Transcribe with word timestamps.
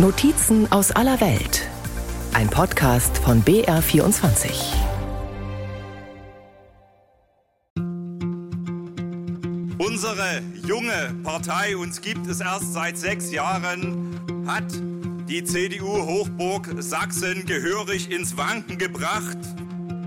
Notizen 0.00 0.70
aus 0.70 0.92
aller 0.92 1.20
Welt. 1.20 1.68
Ein 2.32 2.48
Podcast 2.48 3.18
von 3.18 3.42
BR24. 3.42 4.48
Unsere 9.78 10.40
junge 10.64 11.16
Partei, 11.24 11.76
uns 11.76 12.00
gibt 12.00 12.28
es 12.28 12.40
erst 12.40 12.74
seit 12.74 12.96
sechs 12.96 13.32
Jahren, 13.32 14.20
hat 14.46 14.72
die 15.28 15.42
CDU-Hochburg 15.42 16.76
Sachsen 16.78 17.44
gehörig 17.44 18.08
ins 18.12 18.36
Wanken 18.36 18.78
gebracht. 18.78 19.38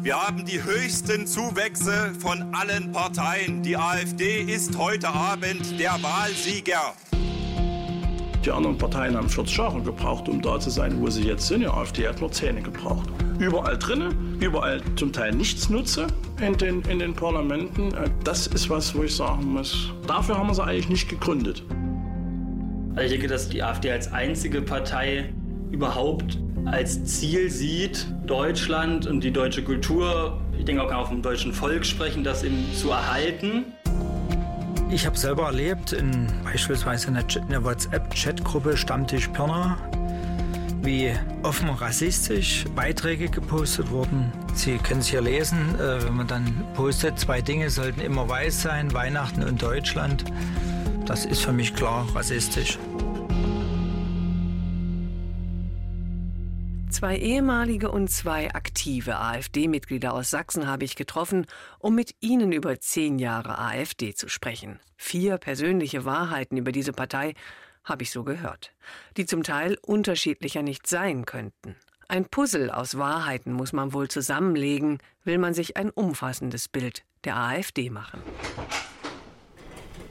Wir 0.02 0.16
haben 0.26 0.46
die 0.46 0.64
höchsten 0.64 1.28
Zuwächse 1.28 2.14
von 2.18 2.56
allen 2.56 2.94
Parteien. 2.94 3.62
Die 3.62 3.76
AfD 3.76 4.42
ist 4.42 4.78
heute 4.78 5.10
Abend 5.10 5.78
der 5.78 6.02
Wahlsieger. 6.02 6.94
Die 8.46 8.50
anderen 8.50 8.76
Parteien 8.76 9.16
haben 9.16 9.30
40 9.30 9.56
Jahre 9.56 9.82
gebraucht, 9.82 10.28
um 10.28 10.42
da 10.42 10.60
zu 10.60 10.72
sein, 10.72 11.00
wo 11.00 11.10
sie 11.12 11.24
jetzt 11.24 11.48
sind. 11.48 11.62
Die 11.62 11.68
AfD 11.68 12.08
hat 12.08 12.22
nur 12.22 12.32
Zähne 12.32 12.62
gebraucht. 12.62 13.08
Überall 13.38 13.78
drinnen, 13.78 14.38
überall 14.40 14.82
zum 14.96 15.14
Teil 15.14 15.34
nichts 15.34 15.70
nutze 15.70 16.08
in 16.42 16.58
den, 16.58 16.82
in 16.84 16.98
den 16.98 17.14
Parlamenten. 17.14 17.94
Äh, 17.94 18.10
das 18.24 18.48
ist 18.48 18.70
was, 18.70 18.96
wo 18.96 19.04
ich 19.04 19.16
sagen 19.16 19.54
muss, 19.54 19.92
dafür 20.08 20.40
haben 20.40 20.48
wir 20.48 20.56
sie 20.56 20.64
eigentlich 20.64 20.90
nicht 20.90 21.10
gegründet. 21.10 21.64
Also 22.96 23.06
ich 23.06 23.12
denke, 23.12 23.28
dass 23.28 23.48
die 23.48 23.62
AfD 23.62 23.92
als 23.92 24.12
einzige 24.12 24.62
Partei 24.62 25.32
überhaupt 25.72 26.40
als 26.66 27.04
Ziel 27.06 27.50
sieht, 27.50 28.08
Deutschland 28.26 29.06
und 29.08 29.24
die 29.24 29.32
deutsche 29.32 29.64
Kultur, 29.64 30.42
ich 30.58 30.66
denke 30.66 30.84
auch 30.84 30.92
auf 30.92 31.10
dem 31.10 31.22
deutschen 31.22 31.54
Volk 31.54 31.86
sprechen, 31.86 32.24
das 32.24 32.44
eben 32.44 32.66
zu 32.74 32.90
erhalten. 32.90 33.66
Ich 34.94 35.06
habe 35.06 35.18
selber 35.18 35.46
erlebt, 35.46 35.94
in, 35.94 36.28
beispielsweise 36.44 37.08
in 37.08 37.48
der 37.50 37.64
WhatsApp-Chatgruppe 37.64 38.76
Stammtisch 38.76 39.30
Pirna, 39.30 39.78
wie 40.82 41.14
offen 41.44 41.70
rassistisch 41.70 42.66
Beiträge 42.76 43.30
gepostet 43.30 43.90
wurden. 43.90 44.34
Sie 44.54 44.78
können 44.80 45.00
es 45.00 45.08
hier 45.08 45.22
lesen, 45.22 45.76
äh, 45.80 46.04
wenn 46.04 46.16
man 46.18 46.28
dann 46.28 46.66
postet, 46.74 47.18
zwei 47.18 47.42
Dinge 47.42 47.70
sollten 47.70 48.02
immer 48.02 48.28
weiß 48.28 48.64
sein, 48.64 48.94
Weihnachten 48.94 49.44
und 49.44 49.62
Deutschland. 49.62 50.26
Das 51.06 51.24
ist 51.24 51.42
für 51.42 51.54
mich 51.54 51.74
klar 51.74 52.06
rassistisch. 52.14 52.78
Zwei 57.02 57.18
ehemalige 57.18 57.90
und 57.90 58.12
zwei 58.12 58.54
aktive 58.54 59.18
AfD-Mitglieder 59.18 60.14
aus 60.14 60.30
Sachsen 60.30 60.68
habe 60.68 60.86
ich 60.86 60.96
getroffen, 60.96 61.48
um 61.80 61.96
mit 61.96 62.14
ihnen 62.20 62.52
über 62.52 62.80
zehn 62.80 63.18
Jahre 63.18 63.58
AfD 63.58 64.14
zu 64.14 64.30
sprechen. 64.30 64.80
Vier 64.98 65.40
persönliche 65.40 66.06
Wahrheiten 66.06 66.58
über 66.58 66.72
diese 66.72 66.94
Partei 66.94 67.34
habe 67.84 68.04
ich 68.04 68.12
so 68.12 68.24
gehört, 68.24 68.72
die 69.18 69.26
zum 69.26 69.42
Teil 69.42 69.80
unterschiedlicher 69.82 70.62
nicht 70.62 70.86
sein 70.86 71.26
könnten. 71.26 71.76
Ein 72.08 72.26
Puzzle 72.26 72.70
aus 72.70 72.96
Wahrheiten 73.00 73.52
muss 73.52 73.74
man 73.74 73.94
wohl 73.94 74.08
zusammenlegen, 74.08 75.00
will 75.24 75.40
man 75.40 75.56
sich 75.56 75.78
ein 75.78 75.90
umfassendes 75.90 76.68
Bild 76.68 77.02
der 77.24 77.36
AfD 77.36 77.90
machen. 77.90 78.22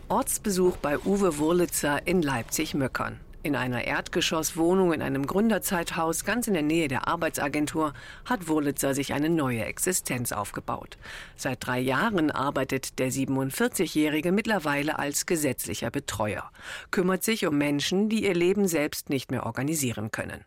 Ortsbesuch 0.08 0.76
bei 0.78 0.98
Uwe 0.98 1.38
Wurlitzer 1.38 2.04
in 2.08 2.20
Leipzig-Möckern. 2.20 3.20
In 3.42 3.56
einer 3.56 3.84
Erdgeschosswohnung 3.84 4.92
in 4.92 5.00
einem 5.00 5.26
Gründerzeithaus 5.26 6.26
ganz 6.26 6.46
in 6.46 6.52
der 6.52 6.62
Nähe 6.62 6.88
der 6.88 7.08
Arbeitsagentur 7.08 7.94
hat 8.26 8.48
Wurlitzer 8.48 8.94
sich 8.94 9.14
eine 9.14 9.30
neue 9.30 9.64
Existenz 9.64 10.32
aufgebaut. 10.32 10.98
Seit 11.36 11.66
drei 11.66 11.80
Jahren 11.80 12.30
arbeitet 12.30 12.98
der 12.98 13.10
47-Jährige 13.10 14.30
mittlerweile 14.30 14.98
als 14.98 15.24
gesetzlicher 15.24 15.90
Betreuer, 15.90 16.50
kümmert 16.90 17.24
sich 17.24 17.46
um 17.46 17.56
Menschen, 17.56 18.10
die 18.10 18.26
ihr 18.26 18.34
Leben 18.34 18.68
selbst 18.68 19.08
nicht 19.08 19.30
mehr 19.30 19.46
organisieren 19.46 20.10
können. 20.10 20.44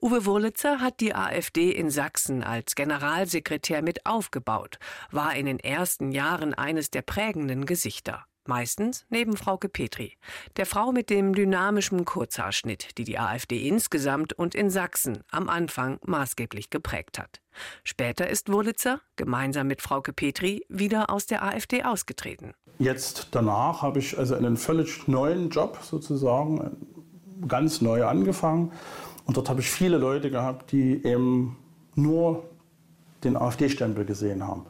Uwe 0.00 0.24
Wurlitzer 0.24 0.80
hat 0.80 1.00
die 1.00 1.14
AfD 1.14 1.70
in 1.70 1.90
Sachsen 1.90 2.42
als 2.42 2.74
Generalsekretär 2.74 3.82
mit 3.82 4.06
aufgebaut, 4.06 4.78
war 5.10 5.34
in 5.34 5.44
den 5.44 5.60
ersten 5.60 6.10
Jahren 6.10 6.54
eines 6.54 6.90
der 6.90 7.02
prägenden 7.02 7.66
Gesichter. 7.66 8.24
Meistens 8.50 9.06
neben 9.10 9.36
Frauke 9.36 9.68
Petri, 9.68 10.14
der 10.56 10.66
Frau 10.66 10.90
mit 10.90 11.08
dem 11.08 11.36
dynamischen 11.36 12.04
Kurzhaarschnitt, 12.04 12.98
die 12.98 13.04
die 13.04 13.16
AfD 13.16 13.68
insgesamt 13.68 14.32
und 14.32 14.56
in 14.56 14.70
Sachsen 14.70 15.22
am 15.30 15.48
Anfang 15.48 16.00
maßgeblich 16.04 16.68
geprägt 16.68 17.20
hat. 17.20 17.40
Später 17.84 18.28
ist 18.28 18.50
Wurlitzer, 18.50 19.02
gemeinsam 19.14 19.68
mit 19.68 19.80
Frauke 19.80 20.12
Petri, 20.12 20.66
wieder 20.68 21.10
aus 21.10 21.26
der 21.26 21.44
AfD 21.44 21.84
ausgetreten. 21.84 22.52
Jetzt 22.80 23.28
danach 23.30 23.82
habe 23.82 24.00
ich 24.00 24.18
also 24.18 24.34
einen 24.34 24.56
völlig 24.56 25.06
neuen 25.06 25.50
Job 25.50 25.78
sozusagen, 25.84 26.76
ganz 27.46 27.80
neu 27.80 28.04
angefangen. 28.04 28.72
Und 29.26 29.36
dort 29.36 29.48
habe 29.48 29.60
ich 29.60 29.70
viele 29.70 29.96
Leute 29.96 30.28
gehabt, 30.28 30.72
die 30.72 31.04
eben 31.06 31.56
nur 31.94 32.50
den 33.22 33.36
AfD-Stempel 33.36 34.04
gesehen 34.04 34.44
haben. 34.44 34.66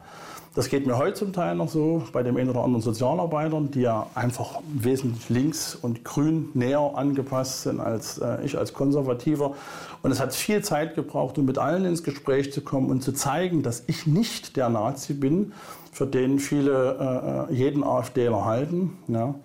Das 0.53 0.67
geht 0.67 0.85
mir 0.85 0.97
heute 0.97 1.13
zum 1.13 1.31
Teil 1.31 1.55
noch 1.55 1.69
so 1.69 2.03
bei 2.11 2.23
dem 2.23 2.35
einen 2.35 2.49
oder 2.49 2.65
anderen 2.65 2.81
Sozialarbeitern, 2.81 3.71
die 3.71 3.81
ja 3.81 4.07
einfach 4.15 4.59
wesentlich 4.73 5.29
links 5.29 5.75
und 5.75 6.03
grün 6.03 6.49
näher 6.53 6.91
angepasst 6.93 7.63
sind 7.63 7.79
als 7.79 8.17
äh, 8.17 8.43
ich 8.43 8.57
als 8.57 8.73
Konservativer. 8.73 9.55
Und 10.01 10.11
es 10.11 10.19
hat 10.19 10.35
viel 10.35 10.61
Zeit 10.61 10.95
gebraucht, 10.95 11.37
um 11.37 11.45
mit 11.45 11.57
allen 11.57 11.85
ins 11.85 12.03
Gespräch 12.03 12.51
zu 12.51 12.59
kommen 12.61 12.89
und 12.89 13.01
zu 13.01 13.13
zeigen, 13.13 13.63
dass 13.63 13.83
ich 13.87 14.05
nicht 14.07 14.57
der 14.57 14.67
Nazi 14.67 15.13
bin, 15.13 15.53
für 15.93 16.05
den 16.05 16.37
viele 16.39 17.47
äh, 17.49 17.53
äh 17.53 17.55
jeden 17.55 17.83
AfDler 17.83 18.43
halten. 18.43 18.97
Ja. 19.07 19.35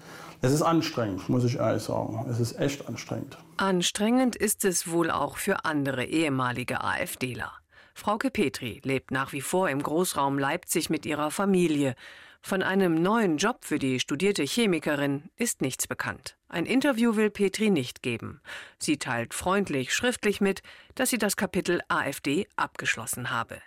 Es 0.42 0.52
ist 0.52 0.62
anstrengend, 0.62 1.28
muss 1.28 1.44
ich 1.44 1.56
ehrlich 1.56 1.82
sagen. 1.82 2.26
Es 2.28 2.40
ist 2.40 2.58
echt 2.58 2.88
anstrengend. 2.88 3.38
Anstrengend 3.58 4.34
ist 4.34 4.64
es 4.64 4.90
wohl 4.90 5.12
auch 5.12 5.36
für 5.36 5.64
andere 5.64 6.04
ehemalige 6.04 6.82
AfDler. 6.82 7.52
Frauke 7.96 8.30
Petri 8.30 8.82
lebt 8.84 9.10
nach 9.10 9.32
wie 9.32 9.40
vor 9.40 9.70
im 9.70 9.82
Großraum 9.82 10.38
Leipzig 10.38 10.90
mit 10.90 11.06
ihrer 11.06 11.30
Familie. 11.30 11.94
Von 12.42 12.62
einem 12.62 13.00
neuen 13.00 13.38
Job 13.38 13.64
für 13.64 13.78
die 13.78 14.00
studierte 14.00 14.42
Chemikerin 14.42 15.30
ist 15.34 15.62
nichts 15.62 15.86
bekannt. 15.88 16.36
Ein 16.50 16.66
Interview 16.66 17.16
will 17.16 17.30
Petri 17.30 17.70
nicht 17.70 18.02
geben. 18.02 18.42
Sie 18.78 18.98
teilt 18.98 19.32
freundlich 19.32 19.94
schriftlich 19.94 20.42
mit, 20.42 20.60
dass 20.94 21.08
sie 21.08 21.16
das 21.16 21.36
Kapitel 21.36 21.80
AfD 21.88 22.46
abgeschlossen 22.54 23.30
habe. 23.30 23.62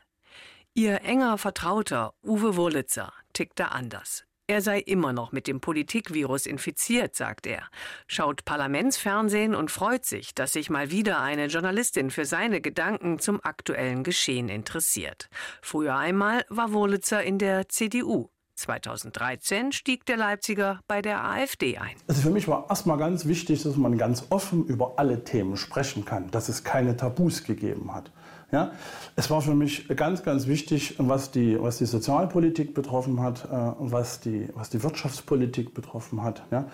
Ihr 0.75 1.01
enger 1.01 1.39
Vertrauter 1.39 2.13
Uwe 2.23 2.55
Wurlitzer 2.55 3.11
tickt 3.33 3.59
da 3.59 3.69
anders. 3.69 4.25
Er 4.49 4.63
sei 4.63 4.79
immer 4.79 5.13
noch 5.13 5.31
mit 5.31 5.45
dem 5.45 5.61
Politikvirus 5.61 6.47
infiziert, 6.47 7.15
sagt 7.15 7.45
er, 7.45 7.61
schaut 8.07 8.45
Parlamentsfernsehen 8.45 9.53
und 9.53 9.69
freut 9.69 10.05
sich, 10.05 10.33
dass 10.33 10.53
sich 10.53 10.71
mal 10.71 10.89
wieder 10.89 11.21
eine 11.21 11.45
Journalistin 11.45 12.09
für 12.09 12.25
seine 12.25 12.59
Gedanken 12.59 13.19
zum 13.19 13.39
aktuellen 13.43 14.03
Geschehen 14.03 14.49
interessiert. 14.49 15.29
Früher 15.61 15.95
einmal 15.95 16.45
war 16.49 16.73
Wurlitzer 16.73 17.21
in 17.21 17.37
der 17.37 17.69
CDU. 17.69 18.31
2013 18.55 19.71
stieg 19.71 20.07
der 20.07 20.17
Leipziger 20.17 20.79
bei 20.87 21.03
der 21.03 21.23
AfD 21.23 21.77
ein. 21.77 21.95
Also 22.07 22.23
für 22.23 22.31
mich 22.31 22.47
war 22.47 22.65
erstmal 22.69 22.97
ganz 22.97 23.27
wichtig, 23.27 23.61
dass 23.61 23.75
man 23.75 23.99
ganz 23.99 24.25
offen 24.31 24.65
über 24.65 24.93
alle 24.97 25.23
Themen 25.23 25.57
sprechen 25.57 26.05
kann, 26.05 26.31
dass 26.31 26.49
es 26.49 26.63
keine 26.63 26.97
Tabus 26.97 27.43
gegeben 27.43 27.93
hat. 27.93 28.11
Ja? 28.51 28.71
Es 29.15 29.29
war 29.29 29.41
für 29.41 29.55
mich 29.55 29.87
ganz, 29.89 30.23
ganz 30.23 30.47
wichtig, 30.47 30.95
was 30.97 31.31
die, 31.31 31.61
was 31.61 31.77
die 31.77 31.85
Sozialpolitik 31.85 32.73
betroffen 32.73 33.21
hat, 33.21 33.45
äh, 33.45 33.73
was, 33.79 34.19
die, 34.19 34.49
was 34.55 34.69
die 34.69 34.81
Wirtschaftspolitik 34.83 35.73
betroffen 35.73 36.23
hat. 36.23 36.43
Ja? 36.51 36.65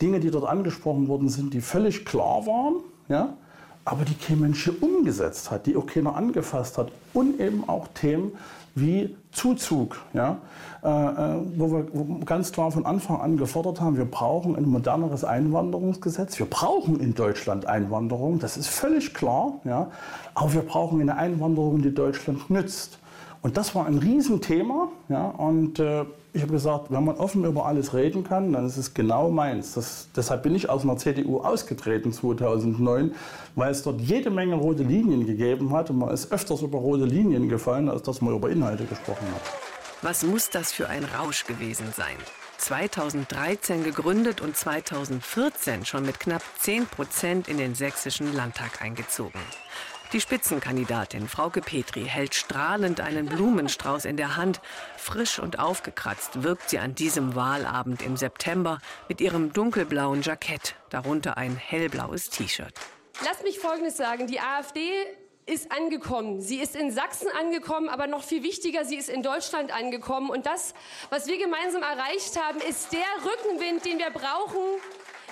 Dinge, 0.00 0.20
die 0.20 0.30
dort 0.30 0.48
angesprochen 0.48 1.08
worden 1.08 1.28
sind, 1.28 1.54
die 1.54 1.60
völlig 1.60 2.04
klar 2.04 2.46
waren, 2.46 2.82
ja? 3.08 3.36
aber 3.84 4.04
die 4.04 4.14
kein 4.14 4.40
Mensch 4.40 4.68
umgesetzt 4.80 5.50
hat, 5.50 5.66
die 5.66 5.76
auch 5.76 5.86
keiner 5.86 6.14
angefasst 6.16 6.78
hat. 6.78 6.90
Und 7.12 7.40
eben 7.40 7.68
auch 7.68 7.88
Themen, 7.88 8.32
wie 8.74 9.16
Zuzug, 9.32 10.00
ja, 10.12 10.38
wo 10.82 11.72
wir 11.72 12.24
ganz 12.24 12.52
klar 12.52 12.70
von 12.70 12.86
Anfang 12.86 13.20
an 13.20 13.36
gefordert 13.36 13.80
haben, 13.80 13.96
wir 13.96 14.04
brauchen 14.04 14.56
ein 14.56 14.66
moderneres 14.66 15.24
Einwanderungsgesetz. 15.24 16.38
Wir 16.38 16.46
brauchen 16.46 17.00
in 17.00 17.14
Deutschland 17.14 17.66
Einwanderung, 17.66 18.38
das 18.38 18.56
ist 18.56 18.68
völlig 18.68 19.12
klar, 19.12 19.60
ja, 19.64 19.90
aber 20.34 20.54
wir 20.54 20.62
brauchen 20.62 21.00
eine 21.00 21.16
Einwanderung, 21.16 21.82
die 21.82 21.92
Deutschland 21.92 22.48
nützt. 22.48 22.98
Und 23.42 23.56
das 23.56 23.74
war 23.74 23.86
ein 23.86 23.98
Riesenthema. 23.98 24.88
Ja, 25.08 25.28
und 25.28 25.78
äh, 25.78 26.04
ich 26.32 26.42
habe 26.42 26.52
gesagt, 26.52 26.90
wenn 26.90 27.04
man 27.04 27.16
offen 27.16 27.44
über 27.44 27.66
alles 27.66 27.94
reden 27.94 28.22
kann, 28.22 28.52
dann 28.52 28.66
ist 28.66 28.76
es 28.76 28.92
genau 28.92 29.30
meins. 29.30 29.74
Das, 29.74 30.08
deshalb 30.14 30.42
bin 30.42 30.54
ich 30.54 30.68
aus 30.68 30.82
einer 30.82 30.96
CDU 30.96 31.38
ausgetreten 31.38 32.12
2009, 32.12 33.12
weil 33.56 33.70
es 33.70 33.82
dort 33.82 34.00
jede 34.00 34.30
Menge 34.30 34.56
rote 34.56 34.82
Linien 34.82 35.26
gegeben 35.26 35.72
hat. 35.72 35.90
Und 35.90 35.98
man 35.98 36.10
ist 36.10 36.30
öfters 36.32 36.62
über 36.62 36.78
rote 36.78 37.04
Linien 37.04 37.48
gefallen, 37.48 37.88
als 37.88 38.02
dass 38.02 38.20
man 38.20 38.34
über 38.34 38.50
Inhalte 38.50 38.84
gesprochen 38.84 39.26
hat. 39.34 39.69
Was 40.02 40.22
muss 40.22 40.48
das 40.48 40.72
für 40.72 40.88
ein 40.88 41.04
Rausch 41.04 41.44
gewesen 41.44 41.92
sein? 41.94 42.16
2013 42.56 43.84
gegründet 43.84 44.40
und 44.40 44.56
2014 44.56 45.84
schon 45.84 46.06
mit 46.06 46.18
knapp 46.18 46.42
10 46.58 46.86
Prozent 46.86 47.48
in 47.48 47.58
den 47.58 47.74
sächsischen 47.74 48.34
Landtag 48.34 48.80
eingezogen. 48.80 49.40
Die 50.14 50.20
Spitzenkandidatin 50.22 51.28
Frauke 51.28 51.60
Petri 51.60 52.06
hält 52.06 52.34
strahlend 52.34 53.02
einen 53.02 53.26
Blumenstrauß 53.26 54.06
in 54.06 54.16
der 54.16 54.36
Hand. 54.36 54.62
Frisch 54.96 55.38
und 55.38 55.58
aufgekratzt 55.58 56.42
wirkt 56.42 56.70
sie 56.70 56.78
an 56.78 56.94
diesem 56.94 57.34
Wahlabend 57.34 58.00
im 58.00 58.16
September 58.16 58.78
mit 59.06 59.20
ihrem 59.20 59.52
dunkelblauen 59.52 60.22
Jackett, 60.22 60.76
darunter 60.88 61.36
ein 61.36 61.56
hellblaues 61.56 62.30
T-Shirt. 62.30 62.72
Lass 63.22 63.42
mich 63.42 63.58
Folgendes 63.58 63.98
sagen. 63.98 64.26
Die 64.26 64.40
AfD 64.40 64.80
ist 65.46 65.72
angekommen. 65.72 66.40
Sie 66.40 66.60
ist 66.60 66.76
in 66.76 66.90
Sachsen 66.90 67.28
angekommen, 67.38 67.88
aber 67.88 68.06
noch 68.06 68.22
viel 68.22 68.42
wichtiger, 68.42 68.84
sie 68.84 68.96
ist 68.96 69.08
in 69.08 69.22
Deutschland 69.22 69.72
angekommen. 69.74 70.30
Und 70.30 70.46
das, 70.46 70.74
was 71.10 71.26
wir 71.26 71.38
gemeinsam 71.38 71.82
erreicht 71.82 72.40
haben, 72.40 72.60
ist 72.60 72.92
der 72.92 73.00
Rückenwind, 73.24 73.84
den 73.84 73.98
wir 73.98 74.10
brauchen, 74.10 74.60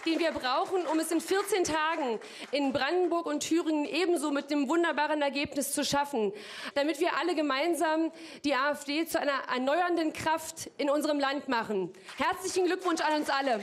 den 0.07 0.19
wir 0.19 0.33
brauchen, 0.33 0.87
um 0.87 0.99
es 0.99 1.11
in 1.11 1.21
14 1.21 1.65
Tagen 1.65 2.19
in 2.51 2.73
Brandenburg 2.73 3.27
und 3.27 3.41
Thüringen 3.41 3.85
ebenso 3.85 4.31
mit 4.31 4.51
dem 4.51 4.69
wunderbaren 4.69 5.23
Ergebnis 5.23 5.73
zu 5.73 5.85
schaffen, 5.85 6.33
damit 6.75 7.01
wir 7.01 7.17
alle 7.17 7.35
gemeinsam 7.35 8.11
die 8.45 8.55
AfD 8.55 9.07
zu 9.07 9.21
einer 9.21 9.43
erneuernden 9.53 10.13
Kraft 10.13 10.71
in 10.79 10.91
unserem 10.91 11.21
Land 11.21 11.49
machen. 11.49 11.93
Herzlichen 12.17 12.67
Glückwunsch 12.67 13.01
an 13.01 13.21
uns 13.21 13.31
alle. 13.31 13.61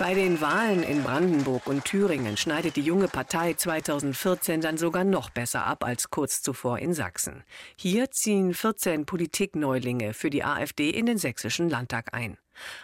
Bei 0.00 0.14
den 0.14 0.40
Wahlen 0.40 0.82
in 0.82 1.02
Brandenburg 1.02 1.66
und 1.66 1.84
Thüringen 1.84 2.38
schneidet 2.38 2.76
die 2.76 2.80
junge 2.80 3.06
Partei 3.06 3.52
2014 3.52 4.62
dann 4.62 4.78
sogar 4.78 5.04
noch 5.04 5.28
besser 5.28 5.66
ab 5.66 5.84
als 5.84 6.08
kurz 6.08 6.40
zuvor 6.40 6.78
in 6.78 6.94
Sachsen. 6.94 7.44
Hier 7.76 8.10
ziehen 8.10 8.54
14 8.54 9.04
Politikneulinge 9.04 10.14
für 10.14 10.30
die 10.30 10.42
AfD 10.42 10.88
in 10.88 11.04
den 11.04 11.18
sächsischen 11.18 11.68
Landtag 11.68 12.14
ein. 12.14 12.38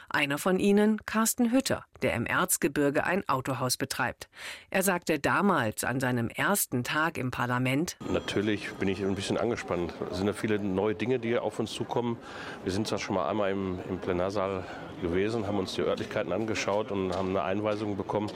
Einer 0.09 0.39
von 0.39 0.59
ihnen, 0.59 1.05
Carsten 1.05 1.53
Hütter, 1.53 1.85
der 2.03 2.15
im 2.15 2.27
Erzgebirge 2.27 3.05
ein 3.05 3.29
Autohaus 3.29 3.77
betreibt. 3.77 4.29
Er 4.71 4.83
sagte 4.83 5.19
damals 5.19 5.85
an 5.85 6.01
seinem 6.01 6.29
ersten 6.29 6.85
Tag 6.85 7.19
im 7.19 7.31
Parlament: 7.31 7.97
Natürlich 8.11 8.73
bin 8.75 8.89
ich 8.89 9.05
ein 9.05 9.15
bisschen 9.15 9.37
angespannt. 9.37 9.95
Es 10.11 10.19
sind 10.19 10.27
ja 10.27 10.33
viele 10.33 10.59
neue 10.59 10.95
Dinge, 10.95 11.19
die 11.19 11.39
auf 11.39 11.59
uns 11.59 11.73
zukommen. 11.73 12.17
Wir 12.65 12.73
sind 12.73 12.87
zwar 12.87 12.99
schon 12.99 13.15
mal 13.15 13.29
einmal 13.29 13.51
im, 13.51 13.81
im 13.89 13.99
Plenarsaal 13.99 14.65
gewesen, 15.03 15.47
haben 15.47 15.59
uns 15.59 15.75
die 15.75 15.83
Örtlichkeiten 15.83 16.33
angeschaut 16.33 16.91
und 16.91 17.15
haben 17.15 17.31
eine 17.31 17.43
Einweisung 17.43 17.97
bekommen. 17.97 18.31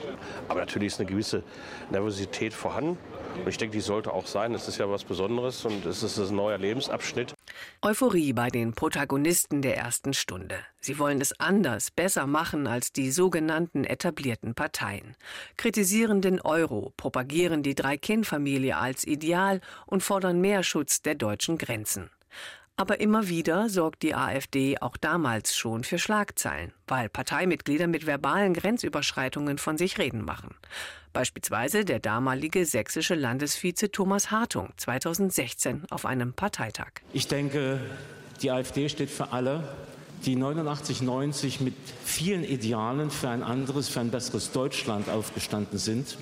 Aber 0.47 0.59
natürlich 0.59 0.87
ist 0.87 0.99
eine 0.99 1.09
gewisse 1.09 1.43
Nervosität 1.89 2.53
vorhanden. 2.53 2.97
Und 3.37 3.47
ich 3.47 3.57
denke, 3.57 3.75
die 3.75 3.81
sollte 3.81 4.13
auch 4.13 4.27
sein. 4.27 4.53
Es 4.53 4.67
ist 4.67 4.77
ja 4.77 4.89
was 4.89 5.03
Besonderes 5.03 5.65
und 5.65 5.85
es 5.85 6.03
ist 6.03 6.17
ein 6.19 6.35
neuer 6.35 6.57
Lebensabschnitt. 6.57 7.33
Euphorie 7.81 8.33
bei 8.33 8.49
den 8.49 8.73
Protagonisten 8.73 9.61
der 9.61 9.77
ersten 9.77 10.13
Stunde. 10.13 10.55
Sie 10.79 10.99
wollen 10.99 11.19
es 11.19 11.39
anders, 11.39 11.91
besser 11.91 12.27
machen 12.27 12.67
als 12.67 12.91
die 12.91 13.11
sogenannten 13.11 13.83
etablierten 13.83 14.53
Parteien. 14.53 15.15
Kritisieren 15.57 16.21
den 16.21 16.39
Euro, 16.41 16.93
propagieren 16.97 17.63
die 17.63 17.75
Drei-Kind-Familie 17.75 18.77
als 18.77 19.03
Ideal 19.03 19.61
und 19.85 20.03
fordern 20.03 20.41
mehr 20.41 20.63
Schutz 20.63 21.01
der 21.01 21.15
deutschen 21.15 21.57
Grenzen. 21.57 22.09
Aber 22.77 22.99
immer 22.99 23.27
wieder 23.27 23.69
sorgt 23.69 24.01
die 24.01 24.15
AfD 24.15 24.79
auch 24.79 24.97
damals 24.97 25.55
schon 25.55 25.83
für 25.83 25.99
Schlagzeilen, 25.99 26.73
weil 26.87 27.09
Parteimitglieder 27.09 27.87
mit 27.87 28.07
verbalen 28.07 28.53
Grenzüberschreitungen 28.53 29.57
von 29.57 29.77
sich 29.77 29.97
reden 29.99 30.23
machen. 30.23 30.55
Beispielsweise 31.13 31.83
der 31.83 31.99
damalige 31.99 32.65
sächsische 32.65 33.15
Landesvize 33.15 33.91
Thomas 33.91 34.31
Hartung 34.31 34.69
2016 34.77 35.83
auf 35.89 36.05
einem 36.05 36.33
Parteitag. 36.33 36.91
Ich 37.13 37.27
denke, 37.27 37.79
die 38.41 38.51
AfD 38.51 38.87
steht 38.89 39.09
für 39.09 39.31
alle, 39.31 39.67
die 40.25 40.35
89, 40.35 41.01
90 41.01 41.61
mit 41.61 41.73
vielen 42.05 42.43
Idealen 42.43 43.11
für 43.11 43.29
ein 43.29 43.43
anderes, 43.43 43.89
für 43.89 43.99
ein 43.99 44.11
besseres 44.11 44.51
Deutschland 44.51 45.09
aufgestanden 45.09 45.79
sind 45.79 46.17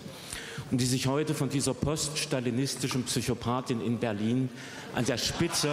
und 0.72 0.80
die 0.82 0.86
sich 0.86 1.08
heute 1.08 1.34
von 1.34 1.50
dieser 1.50 1.74
poststalinistischen 1.74 3.04
Psychopathin 3.04 3.82
in 3.82 4.00
Berlin 4.00 4.50
an 4.96 5.06
der 5.06 5.18
Spitze 5.18 5.70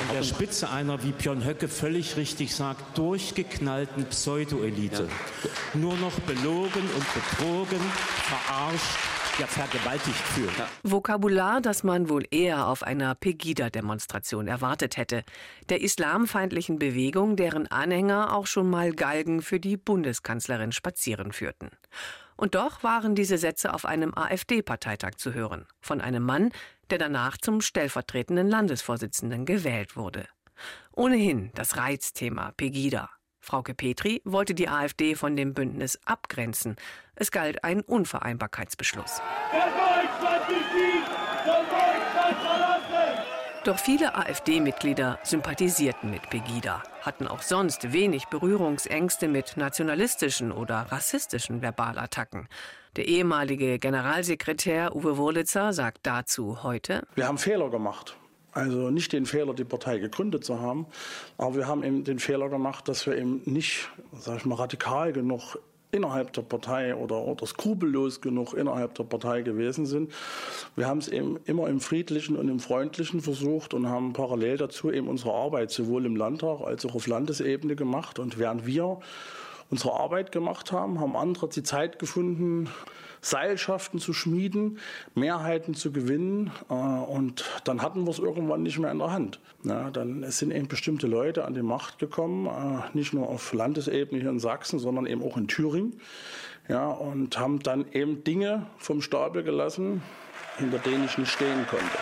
an 0.00 0.14
der 0.14 0.22
Spitze 0.22 0.70
einer, 0.70 1.02
wie 1.02 1.12
Björn 1.12 1.44
Höcke 1.44 1.68
völlig 1.68 2.16
richtig 2.16 2.54
sagt, 2.54 2.96
durchgeknallten 2.96 4.04
Pseudoelite. 4.06 5.04
Ja. 5.04 5.50
Nur 5.74 5.96
noch 5.96 6.18
belogen 6.20 6.82
und 6.82 7.14
betrogen, 7.14 7.80
verarscht, 8.22 8.98
ja 9.38 9.46
vergewaltigt 9.46 10.16
führt. 10.16 10.54
Vokabular, 10.82 11.60
das 11.60 11.82
man 11.82 12.08
wohl 12.08 12.24
eher 12.30 12.68
auf 12.68 12.82
einer 12.82 13.14
Pegida-Demonstration 13.14 14.46
erwartet 14.46 14.96
hätte. 14.96 15.24
Der 15.68 15.80
islamfeindlichen 15.80 16.78
Bewegung, 16.78 17.36
deren 17.36 17.66
Anhänger 17.66 18.34
auch 18.34 18.46
schon 18.46 18.70
mal 18.70 18.92
Galgen 18.92 19.42
für 19.42 19.60
die 19.60 19.76
Bundeskanzlerin 19.76 20.72
spazieren 20.72 21.32
führten. 21.32 21.70
Und 22.36 22.54
doch 22.54 22.84
waren 22.84 23.16
diese 23.16 23.36
Sätze 23.36 23.74
auf 23.74 23.84
einem 23.84 24.14
AfD-Parteitag 24.14 25.16
zu 25.16 25.34
hören. 25.34 25.66
Von 25.80 26.00
einem 26.00 26.22
Mann, 26.22 26.50
der 26.90 26.98
danach 26.98 27.36
zum 27.38 27.60
stellvertretenden 27.60 28.48
Landesvorsitzenden 28.48 29.46
gewählt 29.46 29.96
wurde. 29.96 30.28
Ohnehin 30.92 31.50
das 31.54 31.76
Reizthema 31.76 32.52
Pegida. 32.56 33.10
Frauke 33.40 33.74
Petri 33.74 34.20
wollte 34.24 34.54
die 34.54 34.68
AfD 34.68 35.14
von 35.14 35.36
dem 35.36 35.54
Bündnis 35.54 35.98
abgrenzen. 36.04 36.76
Es 37.14 37.30
galt 37.30 37.64
ein 37.64 37.80
Unvereinbarkeitsbeschluss. 37.80 39.22
Doch 43.64 43.78
viele 43.78 44.14
AfD-Mitglieder 44.14 45.18
sympathisierten 45.22 46.10
mit 46.10 46.30
Pegida, 46.30 46.82
hatten 47.02 47.26
auch 47.26 47.42
sonst 47.42 47.92
wenig 47.92 48.26
Berührungsängste 48.26 49.28
mit 49.28 49.56
nationalistischen 49.56 50.52
oder 50.52 50.86
rassistischen 50.90 51.60
Verbalattacken. 51.60 52.48
Der 52.98 53.06
ehemalige 53.06 53.78
Generalsekretär 53.78 54.96
Uwe 54.96 55.16
Wurlitzer 55.16 55.72
sagt 55.72 55.98
dazu 56.02 56.64
heute: 56.64 57.06
Wir 57.14 57.28
haben 57.28 57.38
Fehler 57.38 57.70
gemacht. 57.70 58.16
Also 58.50 58.90
nicht 58.90 59.12
den 59.12 59.24
Fehler, 59.24 59.54
die 59.54 59.62
Partei 59.62 59.98
gegründet 59.98 60.44
zu 60.44 60.58
haben, 60.60 60.84
aber 61.36 61.54
wir 61.54 61.68
haben 61.68 61.84
eben 61.84 62.02
den 62.02 62.18
Fehler 62.18 62.48
gemacht, 62.48 62.88
dass 62.88 63.06
wir 63.06 63.16
eben 63.16 63.40
nicht, 63.44 63.88
sag 64.18 64.38
ich 64.38 64.46
mal, 64.46 64.56
radikal 64.56 65.12
genug 65.12 65.60
innerhalb 65.92 66.32
der 66.32 66.42
Partei 66.42 66.96
oder, 66.96 67.22
oder 67.22 67.46
skrupellos 67.46 68.20
genug 68.20 68.52
innerhalb 68.54 68.96
der 68.96 69.04
Partei 69.04 69.42
gewesen 69.42 69.86
sind. 69.86 70.12
Wir 70.74 70.88
haben 70.88 70.98
es 70.98 71.06
eben 71.06 71.38
immer 71.44 71.68
im 71.68 71.80
Friedlichen 71.80 72.36
und 72.36 72.48
im 72.48 72.58
Freundlichen 72.58 73.20
versucht 73.20 73.74
und 73.74 73.88
haben 73.88 74.12
parallel 74.12 74.56
dazu 74.56 74.90
eben 74.90 75.06
unsere 75.06 75.32
Arbeit 75.34 75.70
sowohl 75.70 76.04
im 76.04 76.16
Landtag 76.16 76.62
als 76.62 76.84
auch 76.84 76.96
auf 76.96 77.06
Landesebene 77.06 77.76
gemacht. 77.76 78.18
Und 78.18 78.38
während 78.38 78.66
wir 78.66 78.98
unsere 79.70 79.94
Arbeit 79.94 80.32
gemacht 80.32 80.72
haben, 80.72 81.00
haben 81.00 81.16
andere 81.16 81.48
die 81.48 81.62
Zeit 81.62 81.98
gefunden, 81.98 82.68
Seilschaften 83.20 83.98
zu 83.98 84.12
schmieden, 84.12 84.78
Mehrheiten 85.14 85.74
zu 85.74 85.92
gewinnen. 85.92 86.52
Äh, 86.68 86.74
und 86.74 87.44
dann 87.64 87.82
hatten 87.82 88.04
wir 88.04 88.10
es 88.10 88.18
irgendwann 88.18 88.62
nicht 88.62 88.78
mehr 88.78 88.90
in 88.90 88.98
der 88.98 89.12
Hand. 89.12 89.40
Ja, 89.64 89.90
dann 89.90 90.24
sind 90.30 90.52
eben 90.52 90.68
bestimmte 90.68 91.06
Leute 91.06 91.44
an 91.44 91.54
die 91.54 91.62
Macht 91.62 91.98
gekommen, 91.98 92.46
äh, 92.46 92.96
nicht 92.96 93.12
nur 93.12 93.28
auf 93.28 93.52
Landesebene 93.52 94.20
hier 94.20 94.30
in 94.30 94.38
Sachsen, 94.38 94.78
sondern 94.78 95.06
eben 95.06 95.22
auch 95.22 95.36
in 95.36 95.48
Thüringen. 95.48 96.00
Ja, 96.68 96.88
und 96.88 97.38
haben 97.38 97.60
dann 97.60 97.86
eben 97.92 98.24
Dinge 98.24 98.66
vom 98.76 99.00
Stapel 99.00 99.42
gelassen, 99.42 100.02
hinter 100.58 100.78
denen 100.78 101.06
ich 101.06 101.16
nicht 101.16 101.32
stehen 101.32 101.66
konnte. 101.68 101.98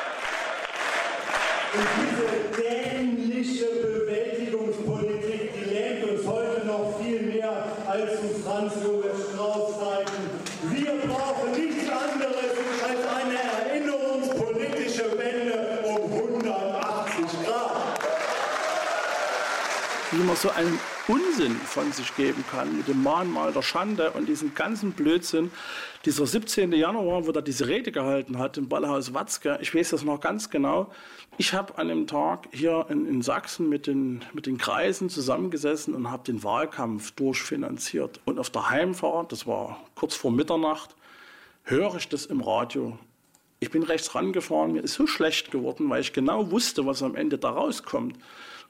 Man 20.37 20.43
so 20.43 20.51
einen 20.51 20.79
Unsinn 21.09 21.57
von 21.57 21.93
sich 21.93 22.15
geben 22.15 22.45
kann 22.51 22.77
mit 22.77 22.89
dem 22.89 23.03
Mahnmal 23.03 23.55
der 23.55 23.63
Schande 23.63 24.11
und 24.11 24.29
diesem 24.29 24.55
ganzen 24.55 24.93
Blödsinn. 24.93 25.51
Dieser 26.05 26.27
17. 26.27 26.73
Januar, 26.73 27.27
wo 27.27 27.31
er 27.31 27.41
diese 27.41 27.69
Rede 27.69 27.91
gehalten 27.91 28.39
hat 28.39 28.59
im 28.59 28.69
Ballhaus 28.69 29.15
Watzke, 29.15 29.59
ich 29.63 29.75
weiß 29.75 29.91
das 29.91 30.05
noch 30.05 30.21
ganz 30.21 30.51
genau. 30.51 30.93
Ich 31.39 31.55
habe 31.55 31.79
an 31.79 31.89
dem 31.89 32.07
Tag 32.07 32.49
hier 32.53 32.85
in, 32.91 33.07
in 33.07 33.23
Sachsen 33.23 33.71
mit 33.71 33.87
den, 33.87 34.27
mit 34.35 34.45
den 34.45 34.59
Kreisen 34.59 35.09
zusammengesessen 35.09 35.95
und 35.95 36.11
habe 36.11 36.25
den 36.25 36.45
Wahlkampf 36.45 37.13
durchfinanziert. 37.13 38.21
Und 38.27 38.39
auf 38.39 38.51
der 38.51 38.69
Heimfahrt, 38.69 39.33
das 39.33 39.47
war 39.47 39.81
kurz 39.95 40.17
vor 40.17 40.33
Mitternacht, 40.33 40.95
höre 41.65 41.95
ich 41.97 42.11
das 42.11 42.27
im 42.27 42.43
Radio. 42.43 42.99
Ich 43.59 43.71
bin 43.71 43.83
rechts 43.83 44.15
rangefahren, 44.15 44.73
mir 44.73 44.83
ist 44.83 44.95
so 44.95 45.07
schlecht 45.07 45.51
geworden, 45.51 45.89
weil 45.89 46.03
ich 46.03 46.13
genau 46.13 46.51
wusste, 46.51 46.85
was 46.85 47.03
am 47.03 47.15
Ende 47.15 47.39
da 47.39 47.49
rauskommt. 47.49 48.19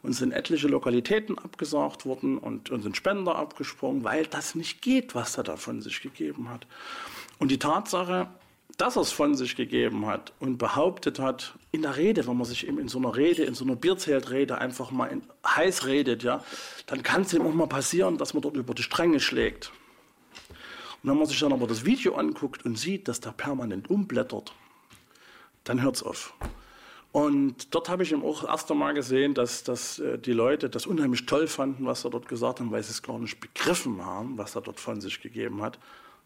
Und 0.02 0.12
sind 0.12 0.32
etliche 0.32 0.68
Lokalitäten 0.68 1.38
abgesagt 1.38 2.06
worden 2.06 2.38
und, 2.38 2.70
und 2.70 2.82
sind 2.82 2.96
Spender 2.96 3.36
abgesprungen, 3.36 4.04
weil 4.04 4.26
das 4.26 4.54
nicht 4.54 4.80
geht, 4.80 5.14
was 5.14 5.36
er 5.36 5.44
da 5.44 5.56
von 5.56 5.82
sich 5.82 6.00
gegeben 6.00 6.48
hat. 6.48 6.66
Und 7.38 7.50
die 7.50 7.58
Tatsache, 7.58 8.28
dass 8.76 8.96
er 8.96 9.02
es 9.02 9.12
von 9.12 9.34
sich 9.34 9.56
gegeben 9.56 10.06
hat 10.06 10.32
und 10.38 10.58
behauptet 10.58 11.18
hat, 11.18 11.54
in 11.72 11.82
der 11.82 11.96
Rede, 11.96 12.26
wenn 12.26 12.36
man 12.36 12.46
sich 12.46 12.66
eben 12.66 12.78
in 12.78 12.88
so 12.88 12.98
einer 12.98 13.16
Rede, 13.16 13.44
in 13.44 13.54
so 13.54 13.64
einer 13.64 13.76
Bierzeltrede 13.76 14.58
einfach 14.58 14.90
mal 14.90 15.06
in, 15.06 15.22
heiß 15.46 15.86
redet, 15.86 16.22
ja, 16.22 16.44
dann 16.86 17.02
kann 17.02 17.22
es 17.22 17.32
ihm 17.32 17.42
auch 17.42 17.54
mal 17.54 17.66
passieren, 17.66 18.18
dass 18.18 18.34
man 18.34 18.42
dort 18.42 18.56
über 18.56 18.74
die 18.74 18.82
Stränge 18.82 19.20
schlägt. 19.20 19.72
Und 21.02 21.10
wenn 21.10 21.18
man 21.18 21.26
sich 21.26 21.38
dann 21.40 21.52
aber 21.52 21.66
das 21.66 21.84
Video 21.84 22.16
anguckt 22.16 22.64
und 22.64 22.78
sieht, 22.78 23.08
dass 23.08 23.20
der 23.20 23.30
permanent 23.30 23.88
umblättert, 23.88 24.54
dann 25.64 25.82
hört 25.82 25.96
es 25.96 26.02
auf. 26.02 26.34
Und 27.16 27.74
dort 27.74 27.88
habe 27.88 28.02
ich 28.02 28.12
ihm 28.12 28.22
auch 28.22 28.46
erst 28.46 28.70
einmal 28.70 28.92
gesehen, 28.92 29.32
dass, 29.32 29.64
dass 29.64 29.98
äh, 30.00 30.18
die 30.18 30.34
Leute 30.34 30.68
das 30.68 30.84
unheimlich 30.84 31.24
toll 31.24 31.46
fanden, 31.46 31.86
was 31.86 32.04
er 32.04 32.10
dort 32.10 32.28
gesagt 32.28 32.60
hat, 32.60 32.70
weil 32.70 32.82
sie 32.82 32.90
es 32.90 33.02
gar 33.02 33.18
nicht 33.18 33.40
begriffen 33.40 34.04
haben, 34.04 34.36
was 34.36 34.54
er 34.54 34.60
dort 34.60 34.78
von 34.78 35.00
sich 35.00 35.22
gegeben 35.22 35.62
hat. 35.62 35.78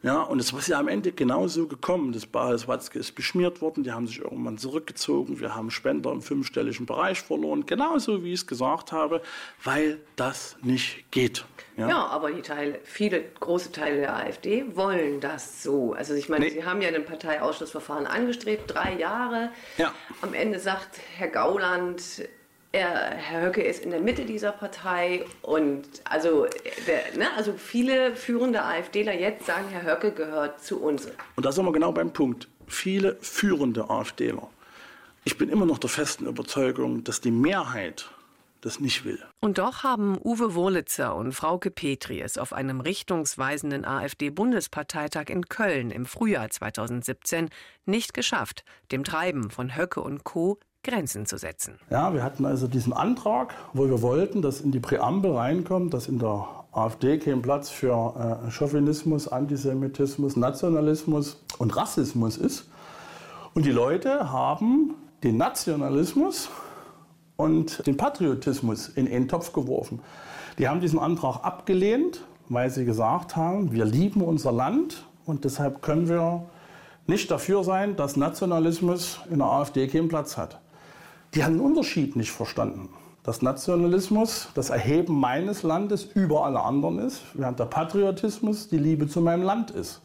Ja, 0.02 0.22
und 0.22 0.40
es 0.40 0.50
ist 0.50 0.68
ja 0.68 0.78
am 0.78 0.88
Ende 0.88 1.12
genauso 1.12 1.66
gekommen. 1.66 2.12
Das 2.12 2.24
Bares 2.24 2.66
Watzke 2.66 2.98
ist 2.98 3.12
beschmiert 3.12 3.60
worden, 3.60 3.84
die 3.84 3.92
haben 3.92 4.06
sich 4.06 4.20
irgendwann 4.20 4.56
zurückgezogen. 4.56 5.40
Wir 5.40 5.54
haben 5.54 5.70
Spender 5.70 6.10
im 6.10 6.22
fünfstelligen 6.22 6.86
Bereich 6.86 7.20
verloren, 7.20 7.66
genauso 7.66 8.24
wie 8.24 8.32
ich 8.32 8.40
es 8.40 8.46
gesagt 8.46 8.92
habe, 8.92 9.20
weil 9.62 9.98
das 10.16 10.56
nicht 10.62 11.10
geht. 11.10 11.44
Ja, 11.76 11.88
ja 11.88 12.06
aber 12.06 12.30
die 12.30 12.40
Teile, 12.40 12.80
viele 12.82 13.22
große 13.40 13.72
Teile 13.72 13.98
der 13.98 14.16
AfD 14.16 14.64
wollen 14.74 15.20
das 15.20 15.62
so. 15.62 15.92
Also 15.92 16.14
ich 16.14 16.30
meine, 16.30 16.46
nee. 16.46 16.52
sie 16.52 16.64
haben 16.64 16.80
ja 16.80 16.88
ein 16.88 17.04
Parteiausschussverfahren 17.04 18.06
angestrebt, 18.06 18.74
drei 18.74 18.94
Jahre. 18.94 19.50
Ja. 19.76 19.92
Am 20.22 20.32
Ende 20.32 20.60
sagt 20.60 20.98
Herr 21.18 21.28
Gauland, 21.28 22.00
er, 22.72 23.10
Herr 23.16 23.46
Höcke 23.46 23.62
ist 23.62 23.84
in 23.84 23.90
der 23.90 24.00
Mitte 24.00 24.24
dieser 24.24 24.52
Partei 24.52 25.24
und 25.42 25.84
also, 26.04 26.46
der, 26.86 27.16
ne, 27.18 27.26
also 27.36 27.52
viele 27.52 28.14
führende 28.14 28.62
AfDler 28.62 29.18
jetzt 29.18 29.46
sagen, 29.46 29.68
Herr 29.70 29.84
Höcke 29.84 30.12
gehört 30.12 30.62
zu 30.62 30.80
uns. 30.80 31.08
Und 31.36 31.46
da 31.46 31.52
sind 31.52 31.64
wir 31.64 31.72
genau 31.72 31.92
beim 31.92 32.12
Punkt. 32.12 32.48
Viele 32.66 33.16
führende 33.20 33.90
AfDler. 33.90 34.48
Ich 35.24 35.36
bin 35.36 35.48
immer 35.48 35.66
noch 35.66 35.78
der 35.78 35.90
festen 35.90 36.26
Überzeugung, 36.26 37.02
dass 37.02 37.20
die 37.20 37.32
Mehrheit 37.32 38.08
das 38.60 38.78
nicht 38.78 39.04
will. 39.04 39.18
Und 39.40 39.58
doch 39.58 39.82
haben 39.82 40.18
Uwe 40.22 40.54
Wurlitzer 40.54 41.14
und 41.16 41.32
Frauke 41.32 41.70
Petri 41.70 42.20
es 42.20 42.38
auf 42.38 42.52
einem 42.52 42.80
richtungsweisenden 42.80 43.84
AfD-Bundesparteitag 43.84 45.28
in 45.28 45.48
Köln 45.48 45.90
im 45.90 46.06
Frühjahr 46.06 46.50
2017 46.50 47.48
nicht 47.86 48.14
geschafft, 48.14 48.64
dem 48.92 49.02
Treiben 49.04 49.50
von 49.50 49.76
Höcke 49.76 50.02
und 50.02 50.24
Co. 50.24 50.58
Grenzen 50.82 51.26
zu 51.26 51.36
setzen. 51.36 51.74
Ja, 51.90 52.14
wir 52.14 52.22
hatten 52.22 52.46
also 52.46 52.66
diesen 52.66 52.92
Antrag, 52.92 53.54
wo 53.72 53.86
wir 53.88 54.00
wollten, 54.00 54.40
dass 54.40 54.60
in 54.60 54.72
die 54.72 54.80
Präambel 54.80 55.32
reinkommt, 55.32 55.92
dass 55.92 56.08
in 56.08 56.18
der 56.18 56.46
AfD 56.72 57.18
kein 57.18 57.42
Platz 57.42 57.68
für 57.68 58.40
äh, 58.46 58.50
Chauvinismus, 58.50 59.28
Antisemitismus, 59.28 60.36
Nationalismus 60.36 61.42
und 61.58 61.76
Rassismus 61.76 62.36
ist. 62.36 62.68
Und 63.54 63.66
die 63.66 63.72
Leute 63.72 64.32
haben 64.32 64.94
den 65.22 65.36
Nationalismus 65.36 66.48
und 67.36 67.86
den 67.86 67.96
Patriotismus 67.96 68.88
in 68.88 69.08
einen 69.08 69.28
Topf 69.28 69.52
geworfen. 69.52 70.00
Die 70.58 70.68
haben 70.68 70.80
diesen 70.80 70.98
Antrag 70.98 71.44
abgelehnt, 71.44 72.24
weil 72.48 72.70
sie 72.70 72.84
gesagt 72.84 73.36
haben, 73.36 73.72
wir 73.72 73.84
lieben 73.84 74.22
unser 74.22 74.52
Land 74.52 75.04
und 75.26 75.44
deshalb 75.44 75.82
können 75.82 76.08
wir 76.08 76.44
nicht 77.06 77.30
dafür 77.30 77.64
sein, 77.64 77.96
dass 77.96 78.16
Nationalismus 78.16 79.20
in 79.30 79.38
der 79.38 79.48
AfD 79.48 79.86
keinen 79.88 80.08
Platz 80.08 80.36
hat. 80.36 80.60
Die 81.34 81.44
haben 81.44 81.54
den 81.54 81.60
Unterschied 81.60 82.16
nicht 82.16 82.32
verstanden. 82.32 82.88
Dass 83.22 83.42
Nationalismus 83.42 84.48
das 84.54 84.70
Erheben 84.70 85.20
meines 85.20 85.62
Landes 85.62 86.04
über 86.04 86.44
alle 86.44 86.60
anderen 86.60 86.98
ist, 86.98 87.22
während 87.34 87.60
der 87.60 87.66
Patriotismus 87.66 88.68
die 88.68 88.78
Liebe 88.78 89.06
zu 89.06 89.20
meinem 89.20 89.42
Land 89.42 89.70
ist. 89.70 90.00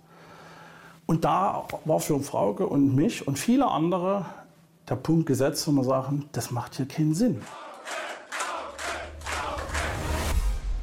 Und 1.05 1.23
da 1.23 1.67
war 1.85 1.99
für 1.99 2.19
Frauke 2.19 2.67
und 2.67 2.95
mich 2.95 3.27
und 3.27 3.39
viele 3.39 3.67
andere 3.67 4.25
der 4.89 4.95
Punkt 4.95 5.25
gesetzt, 5.25 5.67
wo 5.67 5.71
wir 5.71 5.83
sagen, 5.83 6.29
das 6.31 6.51
macht 6.51 6.75
hier 6.75 6.87
keinen 6.87 7.15
Sinn. 7.15 7.41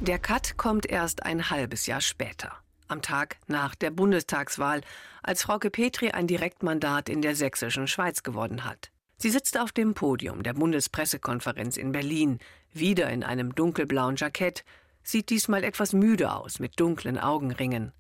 Der 0.01 0.19
Cut 0.19 0.57
kommt 0.57 0.87
erst 0.87 1.25
ein 1.25 1.51
halbes 1.51 1.87
Jahr 1.87 2.01
später, 2.01 2.51
am 2.89 3.03
Tag 3.03 3.37
nach 3.47 3.77
der 3.77 3.91
Bundestagswahl, 3.91 4.81
als 5.23 5.45
Frauke 5.45 5.71
Petri 5.71 6.11
ein 6.11 6.27
Direktmandat 6.27 7.09
in 7.09 7.23
der 7.23 7.37
sächsischen 7.37 7.87
Schweiz 7.87 8.25
gewonnen 8.25 8.65
hat. 8.65 8.91
Sie 9.23 9.31
sitzt 9.31 9.57
auf 9.57 9.71
dem 9.71 9.95
Podium 9.95 10.43
der 10.43 10.55
Bundespressekonferenz 10.55 11.77
in 11.77 11.93
Berlin, 11.93 12.41
wieder 12.73 13.09
in 13.09 13.23
einem 13.23 13.55
dunkelblauen 13.55 14.17
Jackett, 14.17 14.65
sieht 15.05 15.31
diesmal 15.31 15.63
etwas 15.63 15.93
müde 15.93 16.35
aus 16.35 16.59
mit 16.59 16.81
dunklen 16.81 17.19
Augenringen, 17.19 17.93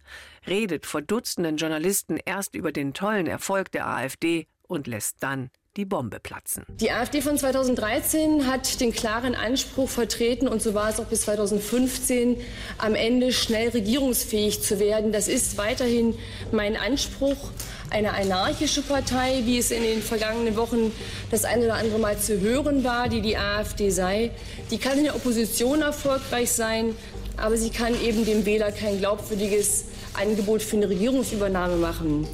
redet 0.49 0.85
vor 0.85 1.01
Dutzenden 1.01 1.59
Journalisten 1.59 2.17
erst 2.17 2.57
über 2.57 2.73
den 2.73 2.93
tollen 2.93 3.29
Erfolg 3.29 3.71
der 3.71 3.87
AfD 3.87 4.49
und 4.67 4.89
lässt 4.89 5.19
dann 5.21 5.51
die 5.77 5.85
Bombe 5.85 6.21
platzen. 6.21 6.65
Die 6.69 6.91
AfD 6.91 7.23
von 7.23 7.39
2013 7.39 8.47
hat 8.47 8.81
den 8.81 8.93
klaren 8.93 9.35
Anspruch 9.35 9.89
vertreten, 9.89 10.49
und 10.49 10.61
so 10.61 10.75
war 10.75 10.91
es 10.91 10.99
auch 10.99 11.07
bis 11.07 11.23
2015, 11.23 12.37
am 12.79 12.95
Ende 12.95 13.33
schnell 13.33 13.71
regierungsfähig 13.71 14.61
zu 14.61 14.81
werden. 14.81 15.13
Das 15.13 15.29
ist 15.29 15.57
weiterhin 15.57 16.19
mein 16.51 16.77
Anspruch. 16.77 17.53
Eine 17.93 18.15
anarchische 18.15 18.81
Partei, 18.81 19.43
wie 19.45 19.59
es 19.59 19.71
in 19.71 19.83
den 19.83 20.01
vergangenen 20.01 20.57
Wochen 20.57 20.93
das 21.31 21.45
eine 21.45 21.67
oder 21.67 21.75
andere 21.75 21.99
Mal 21.99 22.17
zu 22.17 22.41
hören 22.41 22.85
war, 22.85 23.11
die 23.11 23.21
die 23.21 23.37
AfD 23.37 23.91
sei, 23.91 24.31
die 24.71 24.79
kann 24.79 24.97
in 24.97 25.05
der 25.05 25.15
Opposition 25.15 25.83
erfolgreich 25.83 26.51
sein, 26.53 26.97
aber 27.37 27.59
sie 27.59 27.69
kann 27.69 27.95
eben 28.03 28.25
dem 28.25 28.47
Wähler 28.47 28.73
kein 28.73 28.99
glaubwürdiges 28.99 29.85
Angebot 30.15 30.63
für 30.63 30.77
eine 30.77 30.89
Regierungsübernahme 30.89 31.77
machen. 31.77 32.27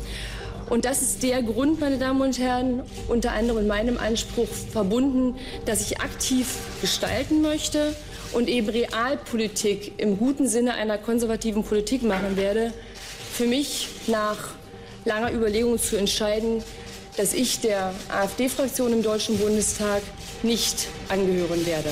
Und 0.70 0.84
das 0.84 1.02
ist 1.02 1.24
der 1.24 1.42
Grund, 1.42 1.80
meine 1.80 1.98
Damen 1.98 2.20
und 2.20 2.38
Herren, 2.38 2.84
unter 3.08 3.32
anderem 3.32 3.62
in 3.62 3.66
meinem 3.66 3.98
Anspruch 3.98 4.48
verbunden, 4.72 5.34
dass 5.64 5.80
ich 5.80 6.00
aktiv 6.00 6.54
gestalten 6.80 7.42
möchte 7.42 7.96
und 8.32 8.48
eben 8.48 8.68
Realpolitik 8.68 9.94
im 9.96 10.18
guten 10.18 10.46
Sinne 10.46 10.74
einer 10.74 10.98
konservativen 10.98 11.64
Politik 11.64 12.04
machen 12.04 12.36
werde. 12.36 12.72
Für 13.32 13.46
mich 13.46 13.88
nach 14.06 14.36
langer 15.05 15.33
Überlegung 15.33 15.78
zu 15.78 15.97
entscheiden, 15.97 16.62
dass 17.17 17.35
ich 17.35 17.61
der 17.61 17.93
AfD-Fraktion 18.09 18.93
im 18.93 19.02
Deutschen 19.02 19.38
Bundestag 19.38 20.02
nicht 20.43 20.88
angehören 21.09 21.67
werde. 21.67 21.90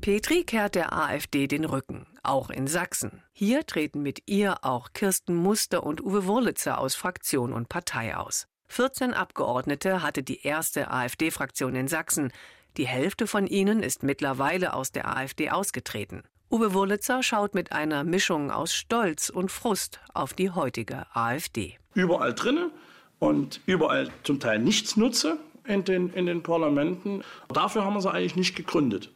Petri 0.00 0.44
kehrt 0.44 0.74
der 0.74 0.92
AfD 0.92 1.46
den 1.46 1.64
Rücken, 1.64 2.06
auch 2.22 2.50
in 2.50 2.66
Sachsen. 2.66 3.22
Hier 3.32 3.64
treten 3.64 4.02
mit 4.02 4.22
ihr 4.26 4.62
auch 4.62 4.92
Kirsten 4.92 5.34
Muster 5.34 5.82
und 5.82 6.04
Uwe 6.04 6.26
Wurlitzer 6.26 6.78
aus 6.78 6.94
Fraktion 6.94 7.52
und 7.52 7.70
Partei 7.70 8.14
aus. 8.14 8.46
14 8.68 9.14
Abgeordnete 9.14 10.02
hatte 10.02 10.22
die 10.22 10.42
erste 10.42 10.90
AfD-Fraktion 10.90 11.74
in 11.74 11.88
Sachsen. 11.88 12.32
Die 12.76 12.86
Hälfte 12.86 13.26
von 13.26 13.46
ihnen 13.46 13.82
ist 13.82 14.02
mittlerweile 14.02 14.74
aus 14.74 14.90
der 14.92 15.16
AfD 15.16 15.50
ausgetreten. 15.50 16.24
Uwe 16.54 16.72
Wurlitzer 16.72 17.24
schaut 17.24 17.52
mit 17.52 17.72
einer 17.72 18.04
Mischung 18.04 18.52
aus 18.52 18.72
Stolz 18.72 19.28
und 19.28 19.50
Frust 19.50 19.98
auf 20.12 20.34
die 20.34 20.52
heutige 20.52 21.04
AfD. 21.12 21.78
Überall 21.94 22.32
drinne 22.32 22.70
und 23.18 23.60
überall 23.66 24.08
zum 24.22 24.38
Teil 24.38 24.60
nichts 24.60 24.96
nutze 24.96 25.36
in 25.66 25.82
den, 25.82 26.12
in 26.12 26.26
den 26.26 26.44
Parlamenten. 26.44 27.24
Dafür 27.52 27.84
haben 27.84 27.94
wir 27.94 28.02
sie 28.02 28.12
eigentlich 28.12 28.36
nicht 28.36 28.54
gegründet. 28.54 29.10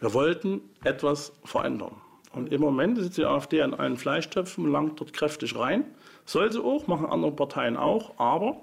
Wir 0.00 0.12
wollten 0.12 0.60
etwas 0.84 1.32
verändern. 1.44 1.94
Und 2.30 2.52
im 2.52 2.60
Moment 2.60 2.98
sitzt 2.98 3.16
die 3.16 3.24
AfD 3.24 3.62
an 3.62 3.72
allen 3.72 3.96
Fleischtöpfen, 3.96 4.70
langt 4.70 5.00
dort 5.00 5.14
kräftig 5.14 5.56
rein. 5.56 5.84
Soll 6.26 6.52
sie 6.52 6.62
auch, 6.62 6.88
machen 6.88 7.06
andere 7.06 7.32
Parteien 7.32 7.78
auch, 7.78 8.18
aber 8.18 8.60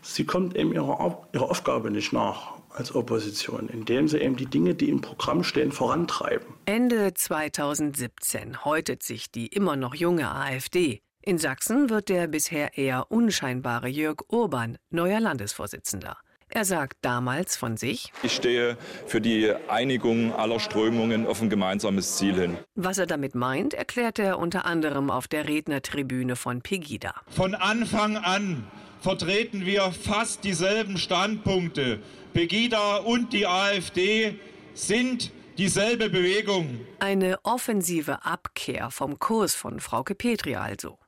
sie 0.00 0.24
kommt 0.24 0.54
eben 0.56 0.72
ihrer, 0.72 1.26
ihrer 1.32 1.50
Aufgabe 1.50 1.90
nicht 1.90 2.12
nach 2.12 2.52
als 2.74 2.94
Opposition, 2.94 3.68
indem 3.68 4.08
sie 4.08 4.18
eben 4.18 4.36
die 4.36 4.46
Dinge, 4.46 4.74
die 4.74 4.90
im 4.90 5.00
Programm 5.00 5.44
stehen, 5.44 5.72
vorantreiben. 5.72 6.46
Ende 6.66 7.14
2017 7.14 8.64
häutet 8.64 9.02
sich 9.02 9.30
die 9.30 9.46
immer 9.46 9.76
noch 9.76 9.94
junge 9.94 10.30
AfD. 10.30 11.00
In 11.22 11.38
Sachsen 11.38 11.88
wird 11.88 12.10
der 12.10 12.26
bisher 12.26 12.76
eher 12.76 13.10
unscheinbare 13.10 13.88
Jörg 13.88 14.18
Urban 14.28 14.76
neuer 14.90 15.20
Landesvorsitzender. 15.20 16.18
Er 16.50 16.64
sagt 16.64 16.98
damals 17.00 17.56
von 17.56 17.76
sich, 17.76 18.12
ich 18.22 18.32
stehe 18.32 18.76
für 19.06 19.20
die 19.20 19.52
Einigung 19.68 20.32
aller 20.34 20.60
Strömungen 20.60 21.26
auf 21.26 21.40
ein 21.40 21.50
gemeinsames 21.50 22.16
Ziel 22.16 22.34
hin. 22.34 22.58
Was 22.74 22.98
er 22.98 23.06
damit 23.06 23.34
meint, 23.34 23.74
erklärt 23.74 24.18
er 24.18 24.38
unter 24.38 24.66
anderem 24.66 25.10
auf 25.10 25.26
der 25.26 25.48
Rednertribüne 25.48 26.36
von 26.36 26.60
Pegida. 26.60 27.14
Von 27.28 27.54
Anfang 27.54 28.18
an 28.18 28.66
vertreten 29.04 29.66
wir 29.66 29.92
fast 29.92 30.44
dieselben 30.44 30.96
Standpunkte. 30.96 32.00
Pegida 32.32 32.96
und 32.96 33.34
die 33.34 33.46
AfD 33.46 34.40
sind 34.72 35.30
dieselbe 35.58 36.08
Bewegung. 36.08 36.80
Eine 37.00 37.38
offensive 37.42 38.24
Abkehr 38.24 38.90
vom 38.90 39.18
Kurs 39.18 39.54
von 39.54 39.78
Frauke 39.80 40.14
Petri 40.14 40.56
also. 40.56 40.98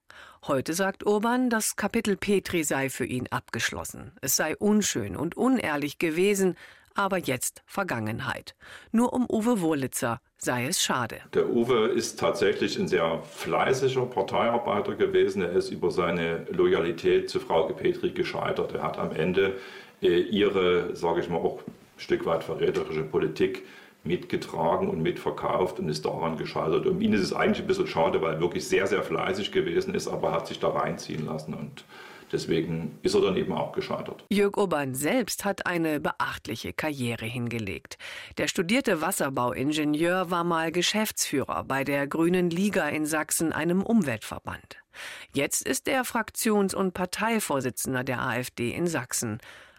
Heute 0.47 0.75
sagt 0.75 1.07
Urban, 1.07 1.49
das 1.49 1.77
Kapitel 1.77 2.19
Petri 2.19 2.65
sei 2.65 2.91
für 2.91 3.07
ihn 3.07 3.29
abgeschlossen. 3.29 4.13
Es 4.21 4.37
sei 4.37 4.55
unschön 4.59 5.17
und 5.17 5.35
unehrlich 5.35 5.97
gewesen, 5.97 6.55
aber 6.95 7.17
jetzt 7.17 7.63
Vergangenheit. 7.65 8.55
Nur 8.93 9.15
um 9.15 9.25
Uwe 9.27 9.63
Wurlitzer 9.63 10.21
sei 10.47 10.67
es 10.67 10.81
schade. 10.83 11.17
Der 11.35 11.49
Uwe 11.49 11.89
ist 11.89 12.21
tatsächlich 12.21 12.79
ein 12.79 12.87
sehr 12.89 13.21
fleißiger 13.31 14.07
Parteiarbeiter 14.07 14.95
gewesen. 14.95 15.43
Er 15.43 15.51
ist 15.51 15.71
über 15.71 15.91
seine 15.91 16.47
Loyalität 16.51 17.29
zu 17.29 17.41
Frau 17.41 17.65
Petri 17.65 18.11
gescheitert. 18.11 18.73
Er 18.73 18.83
hat 18.85 18.97
am 18.97 19.11
Ende 19.11 19.55
äh, 20.01 20.21
ihre, 20.21 20.95
sage 20.95 21.21
ich 21.21 21.29
mal, 21.29 21.39
auch 21.39 21.59
ein 21.67 21.73
Stück 21.99 22.25
weit 22.27 22.45
verräterische 22.45 23.03
Politik 23.03 23.65
mitgetragen 24.05 24.89
und 24.89 25.03
mitverkauft 25.03 25.81
und 25.81 25.89
ist 25.89 26.05
daran 26.05 26.37
gescheitert. 26.37 26.87
Um 26.87 27.01
ihn 27.01 27.13
ist 27.13 27.23
es 27.23 27.33
eigentlich 27.33 27.63
ein 27.63 27.67
bisschen 27.67 27.89
schade, 27.89 28.23
weil 28.23 28.35
er 28.35 28.41
wirklich 28.41 28.69
sehr, 28.69 28.87
sehr 28.87 29.03
fleißig 29.03 29.51
gewesen 29.51 29.95
ist, 29.95 30.07
aber 30.07 30.31
hat 30.31 30.47
sich 30.47 30.61
da 30.61 30.69
reinziehen 30.69 31.27
lassen. 31.27 31.55
Und 31.55 31.85
Deswegen 32.33 32.99
ist 33.03 33.15
er 33.15 33.21
dann 33.21 33.37
eben 33.37 33.53
auch 33.53 33.73
gescheitert. 33.73 34.25
Jörg 34.31 34.57
Urban 34.57 34.95
selbst 34.95 35.45
hat 35.45 35.67
eine 35.67 36.01
beachtliche 36.01 36.73
Karriere 36.73 37.27
hingelegt. 37.27 37.99
Der 38.39 38.49
studierte 38.49 39.01
Wasserbauingenieur 39.01 40.31
war 40.31 40.45
mal 40.45 40.73
Geschäftsführer 40.73 41.65
bei 41.65 41.85
der 41.85 42.07
Grünen 42.07 42.51
Liga 42.51 42.89
in 42.89 43.07
Sachsen, 43.07 43.53
einem 43.53 43.83
Umweltverband. 43.83 44.77
Jetzt 45.33 45.67
ist 45.67 45.89
er 45.89 46.05
Fraktions- 46.05 46.75
und 46.75 46.95
Parteivorsitzender 46.95 48.03
der 48.03 48.23
AfD 48.23 48.71
in 48.71 48.87
Sachsen. 48.87 49.39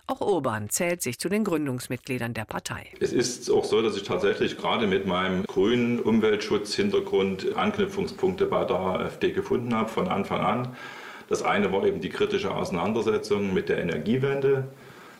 Auch 0.10 0.22
Urban 0.22 0.70
zählt 0.70 1.02
sich 1.02 1.20
zu 1.20 1.28
den 1.28 1.44
Gründungsmitgliedern 1.44 2.34
der 2.34 2.46
Partei. 2.46 2.88
Es 3.02 3.12
ist 3.12 3.52
auch 3.52 3.66
so, 3.66 3.82
dass 3.82 3.98
ich 3.98 4.04
tatsächlich 4.04 4.58
gerade 4.58 4.88
mit 4.88 5.06
meinem 5.06 5.44
grünen 5.44 6.00
Umweltschutzhintergrund 6.00 7.58
Anknüpfungspunkte 7.58 8.46
bei 8.46 8.64
der 8.64 8.78
AfD 8.78 9.34
gefunden 9.34 9.76
habe 9.76 9.90
von 9.90 10.08
Anfang 10.08 10.40
an. 10.40 10.78
Das 11.30 11.44
eine 11.44 11.72
war 11.72 11.86
eben 11.86 12.02
die 12.02 12.10
kritische 12.10 12.54
Auseinandersetzung 12.54 13.54
mit 13.54 13.70
der 13.70 13.80
Energiewende. 13.80 14.68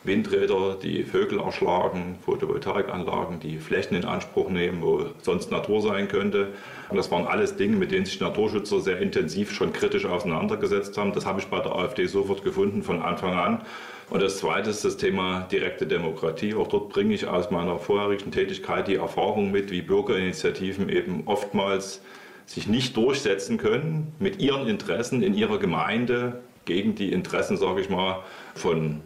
Windräder, 0.04 0.76
die 0.80 1.02
Vögel 1.02 1.40
erschlagen, 1.40 2.16
Photovoltaikanlagen, 2.24 3.40
die 3.40 3.58
Flächen 3.58 3.96
in 3.96 4.04
Anspruch 4.04 4.48
nehmen, 4.48 4.80
wo 4.80 5.06
sonst 5.22 5.50
Natur 5.50 5.82
sein 5.82 6.08
könnte. 6.08 6.48
Und 6.88 6.96
das 6.96 7.10
waren 7.10 7.26
alles 7.26 7.56
Dinge, 7.56 7.76
mit 7.76 7.90
denen 7.90 8.06
sich 8.06 8.20
Naturschützer 8.20 8.80
sehr 8.80 9.00
intensiv 9.00 9.52
schon 9.52 9.72
kritisch 9.72 10.06
auseinandergesetzt 10.06 10.96
haben. 10.96 11.12
Das 11.12 11.26
habe 11.26 11.40
ich 11.40 11.48
bei 11.48 11.60
der 11.60 11.74
AfD 11.74 12.06
sofort 12.06 12.44
gefunden 12.44 12.82
von 12.82 13.02
Anfang 13.02 13.34
an. 13.34 13.62
Und 14.08 14.22
das 14.22 14.38
Zweite 14.38 14.70
ist 14.70 14.84
das 14.84 14.96
Thema 14.96 15.46
direkte 15.52 15.86
Demokratie. 15.86 16.54
Auch 16.54 16.68
dort 16.68 16.88
bringe 16.88 17.12
ich 17.12 17.26
aus 17.26 17.50
meiner 17.50 17.78
vorherigen 17.78 18.30
Tätigkeit 18.30 18.88
die 18.88 18.96
Erfahrung 18.96 19.50
mit, 19.50 19.70
wie 19.70 19.82
Bürgerinitiativen 19.82 20.88
eben 20.88 21.24
oftmals 21.26 22.00
sich 22.48 22.66
nicht 22.66 22.96
durchsetzen 22.96 23.58
können 23.58 24.14
mit 24.18 24.40
ihren 24.40 24.66
Interessen 24.66 25.22
in 25.22 25.34
ihrer 25.34 25.58
Gemeinde 25.58 26.40
gegen 26.64 26.94
die 26.94 27.12
Interessen, 27.12 27.58
sage 27.58 27.82
ich 27.82 27.90
mal, 27.90 28.22
von 28.54 29.02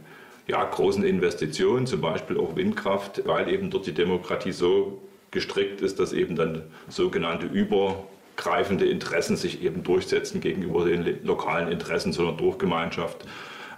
ja, 0.46 0.62
großen 0.64 1.02
Investitionen, 1.02 1.86
zum 1.86 2.00
Beispiel 2.00 2.38
auch 2.38 2.54
Windkraft, 2.54 3.22
weil 3.26 3.48
eben 3.48 3.70
dort 3.70 3.86
die 3.86 3.94
Demokratie 3.94 4.52
so 4.52 5.02
gestrickt 5.32 5.80
ist, 5.80 5.98
dass 5.98 6.12
eben 6.12 6.36
dann 6.36 6.62
sogenannte 6.88 7.46
übergreifende 7.46 8.86
Interessen 8.86 9.36
sich 9.36 9.64
eben 9.64 9.82
durchsetzen 9.82 10.40
gegenüber 10.40 10.84
den 10.84 11.24
lokalen 11.24 11.66
Interessen 11.66 12.12
so 12.12 12.22
einer 12.22 12.36
Dorfgemeinschaft. 12.36 13.26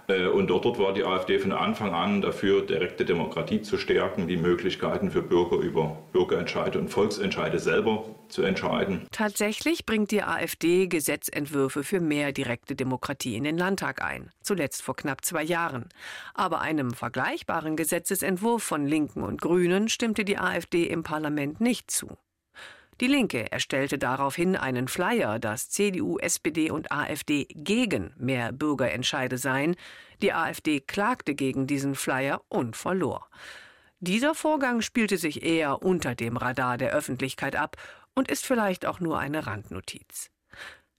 Äh, 0.07 0.27
und 0.27 0.47
dort, 0.47 0.65
war 0.79 0.93
die 0.93 1.03
AfD 1.03 1.39
von 1.39 1.51
Anfang 1.51 1.93
an 1.93 2.21
dafür, 2.21 2.65
direkte 2.65 3.05
Demokratie 3.05 3.61
zu 3.61 3.77
stärken, 3.77 4.27
die 4.27 4.37
Möglichkeiten 4.37 5.11
für 5.11 5.21
Bürger 5.21 5.57
über 5.57 5.97
Bürgerentscheide 6.11 6.79
und 6.79 6.89
Volksentscheide 6.89 7.59
selber 7.59 8.03
zu 8.29 8.41
entscheiden. 8.41 9.07
Tatsächlich 9.11 9.85
bringt 9.85 10.11
die 10.11 10.23
AfD 10.23 10.87
Gesetzentwürfe 10.87 11.83
für 11.83 11.99
mehr 11.99 12.31
direkte 12.31 12.75
Demokratie 12.75 13.35
in 13.35 13.43
den 13.43 13.57
Landtag 13.57 14.03
ein, 14.03 14.31
zuletzt 14.41 14.81
vor 14.81 14.95
knapp 14.95 15.23
zwei 15.23 15.43
Jahren. 15.43 15.89
Aber 16.33 16.61
einem 16.61 16.91
vergleichbaren 16.91 17.75
Gesetzesentwurf 17.75 18.63
von 18.63 18.85
Linken 18.85 19.23
und 19.23 19.41
Grünen 19.41 19.89
stimmte 19.89 20.25
die 20.25 20.37
AfD 20.37 20.85
im 20.85 21.03
Parlament 21.03 21.61
nicht 21.61 21.91
zu. 21.91 22.17
Die 23.01 23.07
Linke 23.07 23.51
erstellte 23.51 23.97
daraufhin 23.97 24.55
einen 24.55 24.87
Flyer, 24.87 25.37
dass 25.37 25.69
CDU, 25.69 26.17
SPD 26.17 26.71
und 26.71 26.91
AfD 26.91 27.45
gegen 27.49 28.13
mehr 28.17 28.53
Bürgerentscheide 28.53 29.37
seien. 29.37 29.75
Die 30.21 30.31
AfD 30.31 30.79
klagte 30.79 31.35
gegen 31.35 31.67
diesen 31.67 31.95
Flyer 31.95 32.41
und 32.47 32.77
verlor. 32.77 33.27
Dieser 33.99 34.33
Vorgang 34.33 34.81
spielte 34.81 35.17
sich 35.17 35.43
eher 35.43 35.81
unter 35.81 36.15
dem 36.15 36.37
Radar 36.37 36.77
der 36.77 36.91
Öffentlichkeit 36.91 37.55
ab 37.55 37.75
und 38.13 38.29
ist 38.31 38.45
vielleicht 38.45 38.85
auch 38.85 38.99
nur 38.99 39.19
eine 39.19 39.45
Randnotiz. 39.45 40.29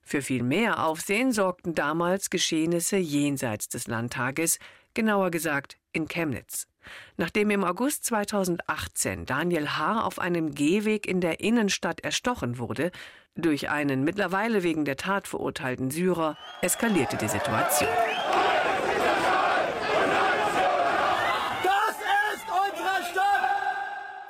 Für 0.03 0.23
viel 0.23 0.43
mehr 0.43 0.85
Aufsehen 0.85 1.33
sorgten 1.33 1.75
damals 1.75 2.31
Geschehnisse 2.31 2.97
jenseits 2.97 3.69
des 3.69 3.87
Landtages, 3.87 4.59
genauer 4.95 5.31
gesagt 5.31 5.79
in 5.97 6.07
Chemnitz. 6.07 6.69
Nachdem 7.17 7.51
im 7.51 7.65
August 7.65 8.05
2018 8.05 9.27
Daniel 9.27 9.71
H. 9.71 10.03
auf 10.03 10.21
einem 10.21 10.55
Gehweg 10.55 11.07
in 11.07 11.21
der 11.21 11.41
Innenstadt 11.41 12.01
erstochen 12.01 12.59
wurde, 12.59 12.93
durch 13.35 13.69
einen 13.71 14.05
mittlerweile 14.05 14.63
wegen 14.63 14.85
der 14.85 14.97
Tat 14.97 15.27
verurteilten 15.27 15.91
Syrer, 15.91 16.37
eskalierte 16.63 17.17
die 17.17 17.29
Situation. 17.29 17.89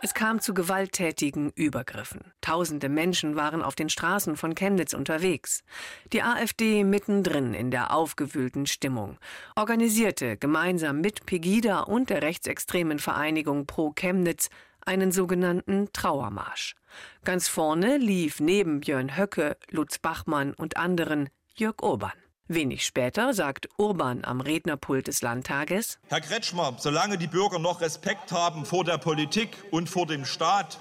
Es 0.06 0.14
kam 0.14 0.40
zu 0.40 0.54
gewalttätigen 0.54 1.50
Übergriffen. 1.56 2.32
Tausende 2.40 2.88
Menschen 2.88 3.34
waren 3.34 3.60
auf 3.60 3.74
den 3.74 3.88
Straßen 3.88 4.36
von 4.36 4.54
Chemnitz 4.54 4.94
unterwegs. 4.94 5.64
Die 6.12 6.22
AfD 6.22 6.84
mittendrin 6.84 7.54
in 7.54 7.72
der 7.72 7.92
aufgewühlten 7.92 8.66
Stimmung, 8.66 9.18
organisierte 9.56 10.36
gemeinsam 10.36 11.00
mit 11.00 11.26
Pegida 11.26 11.80
und 11.80 12.08
der 12.08 12.22
rechtsextremen 12.22 13.00
Vereinigung 13.00 13.66
Pro 13.66 13.90
Chemnitz 13.90 14.48
einen 14.80 15.10
sogenannten 15.10 15.88
Trauermarsch. 15.92 16.76
Ganz 17.24 17.48
vorne 17.48 17.96
lief 17.96 18.38
neben 18.38 18.78
Björn 18.78 19.16
Höcke, 19.16 19.56
Lutz 19.70 19.98
Bachmann 19.98 20.54
und 20.54 20.76
anderen 20.76 21.30
Jörg 21.56 21.82
Urban. 21.82 22.12
Wenig 22.48 22.86
später 22.86 23.34
sagt 23.34 23.68
Urban 23.76 24.24
am 24.24 24.40
Rednerpult 24.40 25.08
des 25.08 25.20
Landtages 25.20 25.98
Herr 26.06 26.20
Kretschmer, 26.20 26.76
solange 26.78 27.18
die 27.18 27.26
Bürger 27.26 27.58
noch 27.58 27.80
Respekt 27.80 28.30
haben 28.30 28.64
vor 28.64 28.84
der 28.84 28.98
Politik 28.98 29.48
und 29.72 29.90
vor 29.90 30.06
dem 30.06 30.24
Staat, 30.24 30.78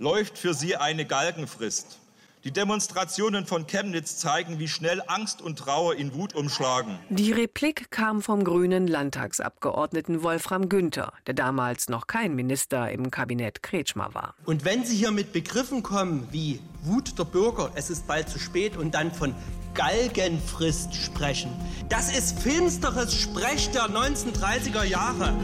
läuft 0.00 0.38
für 0.38 0.54
sie 0.54 0.74
eine 0.76 1.06
Galgenfrist. 1.06 2.00
Die 2.42 2.50
Demonstrationen 2.50 3.46
von 3.46 3.68
Chemnitz 3.68 4.18
zeigen, 4.18 4.58
wie 4.58 4.66
schnell 4.66 5.00
Angst 5.06 5.40
und 5.40 5.60
Trauer 5.60 5.94
in 5.94 6.14
Wut 6.14 6.34
umschlagen. 6.34 6.98
Die 7.10 7.30
Replik 7.30 7.92
kam 7.92 8.20
vom 8.20 8.42
grünen 8.42 8.88
Landtagsabgeordneten 8.88 10.24
Wolfram 10.24 10.68
Günther, 10.68 11.12
der 11.28 11.34
damals 11.34 11.88
noch 11.88 12.08
kein 12.08 12.34
Minister 12.34 12.90
im 12.90 13.12
Kabinett 13.12 13.62
Kretschmer 13.62 14.12
war. 14.14 14.34
Und 14.44 14.64
wenn 14.64 14.84
Sie 14.84 14.96
hier 14.96 15.12
mit 15.12 15.32
Begriffen 15.32 15.84
kommen 15.84 16.26
wie 16.32 16.60
Wut 16.82 17.16
der 17.18 17.24
Bürger, 17.24 17.70
es 17.76 17.88
ist 17.88 18.08
bald 18.08 18.28
zu 18.28 18.40
spät 18.40 18.76
und 18.76 18.96
dann 18.96 19.12
von 19.12 19.32
Galgenfrist 19.74 20.94
sprechen. 20.94 21.50
Das 21.88 22.16
ist 22.16 22.38
finsteres 22.40 23.14
Sprech 23.14 23.70
der 23.70 23.84
1930er 23.84 24.84
Jahre. 24.84 25.34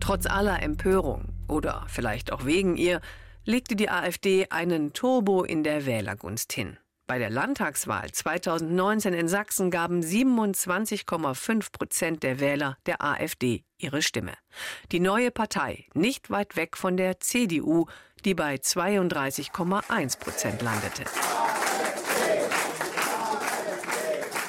Trotz 0.00 0.26
aller 0.26 0.62
Empörung 0.62 1.28
oder 1.48 1.84
vielleicht 1.88 2.32
auch 2.32 2.44
wegen 2.44 2.76
ihr 2.76 3.00
legte 3.44 3.76
die 3.76 3.90
AfD 3.90 4.46
einen 4.50 4.92
Turbo 4.92 5.44
in 5.44 5.62
der 5.62 5.86
Wählergunst 5.86 6.52
hin. 6.52 6.78
Bei 7.06 7.20
der 7.20 7.30
Landtagswahl 7.30 8.10
2019 8.10 9.14
in 9.14 9.28
Sachsen 9.28 9.70
gaben 9.70 10.00
27,5 10.00 11.70
Prozent 11.70 12.22
der 12.24 12.40
Wähler 12.40 12.78
der 12.86 13.00
AfD 13.00 13.62
ihre 13.78 14.02
Stimme. 14.02 14.32
Die 14.90 14.98
neue 14.98 15.30
Partei, 15.30 15.86
nicht 15.94 16.30
weit 16.30 16.56
weg 16.56 16.76
von 16.76 16.96
der 16.96 17.20
CDU, 17.20 17.86
die 18.24 18.34
bei 18.34 18.56
32,1 18.56 20.18
Prozent 20.18 20.62
landete. 20.62 21.04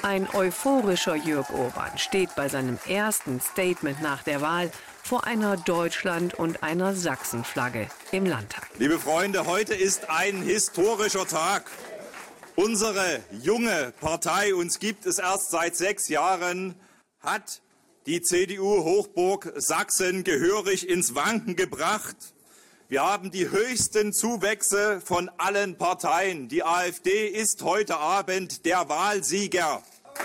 Ein 0.02 0.28
euphorischer 0.32 1.16
Jörg 1.16 1.50
Urban 1.50 1.98
steht 1.98 2.34
bei 2.34 2.48
seinem 2.48 2.78
ersten 2.88 3.40
Statement 3.40 4.00
nach 4.00 4.22
der 4.22 4.40
Wahl 4.40 4.70
vor 5.02 5.26
einer 5.26 5.56
Deutschland- 5.56 6.34
und 6.34 6.62
einer 6.62 6.94
Sachsenflagge 6.94 7.88
im 8.12 8.24
Landtag. 8.24 8.68
Liebe 8.78 8.98
Freunde, 8.98 9.46
heute 9.46 9.74
ist 9.74 10.08
ein 10.08 10.42
historischer 10.42 11.26
Tag. 11.26 11.70
Unsere 12.56 13.20
junge 13.42 13.92
Partei, 14.00 14.54
uns 14.54 14.78
gibt 14.78 15.06
es 15.06 15.18
erst 15.18 15.50
seit 15.50 15.76
sechs 15.76 16.08
Jahren, 16.08 16.74
hat 17.20 17.62
die 18.06 18.22
CDU-Hochburg 18.22 19.52
Sachsen 19.56 20.24
gehörig 20.24 20.88
ins 20.88 21.14
Wanken 21.14 21.54
gebracht. 21.54 22.16
Wir 22.90 23.02
haben 23.02 23.30
die 23.30 23.50
höchsten 23.50 24.14
Zuwächse 24.14 25.02
von 25.02 25.30
allen 25.36 25.76
Parteien. 25.76 26.48
Die 26.48 26.64
AfD 26.64 27.26
ist 27.26 27.62
heute 27.62 27.98
Abend 27.98 28.64
der 28.64 28.88
Wahlsieger. 28.88 29.82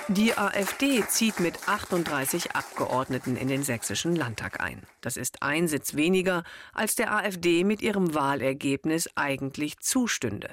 Die 0.10 0.38
AfD 0.38 1.02
zieht 1.08 1.40
mit 1.40 1.68
38 1.68 2.56
Abgeordneten 2.56 3.38
in 3.38 3.48
den 3.48 3.64
sächsischen 3.64 4.16
Landtag 4.16 4.60
ein. 4.60 4.84
Das 5.00 5.16
ist 5.16 5.42
ein 5.42 5.70
Sitz 5.70 5.96
weniger, 5.96 6.44
als 6.74 6.96
der 6.96 7.16
AfD 7.16 7.64
mit 7.64 7.82
ihrem 7.82 8.14
Wahlergebnis 8.14 9.10
eigentlich 9.16 9.80
zustünde. 9.80 10.50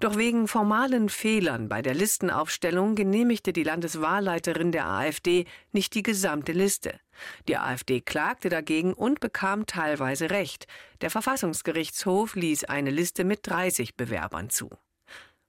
Doch 0.00 0.16
wegen 0.16 0.48
formalen 0.48 1.10
Fehlern 1.10 1.68
bei 1.68 1.82
der 1.82 1.94
Listenaufstellung 1.94 2.94
genehmigte 2.94 3.52
die 3.52 3.62
Landeswahlleiterin 3.62 4.72
der 4.72 4.86
AfD 4.86 5.44
nicht 5.72 5.94
die 5.94 6.02
gesamte 6.02 6.52
Liste. 6.52 6.98
Die 7.46 7.58
AfD 7.58 8.00
klagte 8.00 8.48
dagegen 8.48 8.94
und 8.94 9.20
bekam 9.20 9.66
teilweise 9.66 10.30
Recht. 10.30 10.66
Der 11.02 11.10
Verfassungsgerichtshof 11.10 12.36
ließ 12.36 12.64
eine 12.64 12.90
Liste 12.90 13.24
mit 13.24 13.46
30 13.46 13.96
Bewerbern 13.96 14.48
zu. 14.48 14.70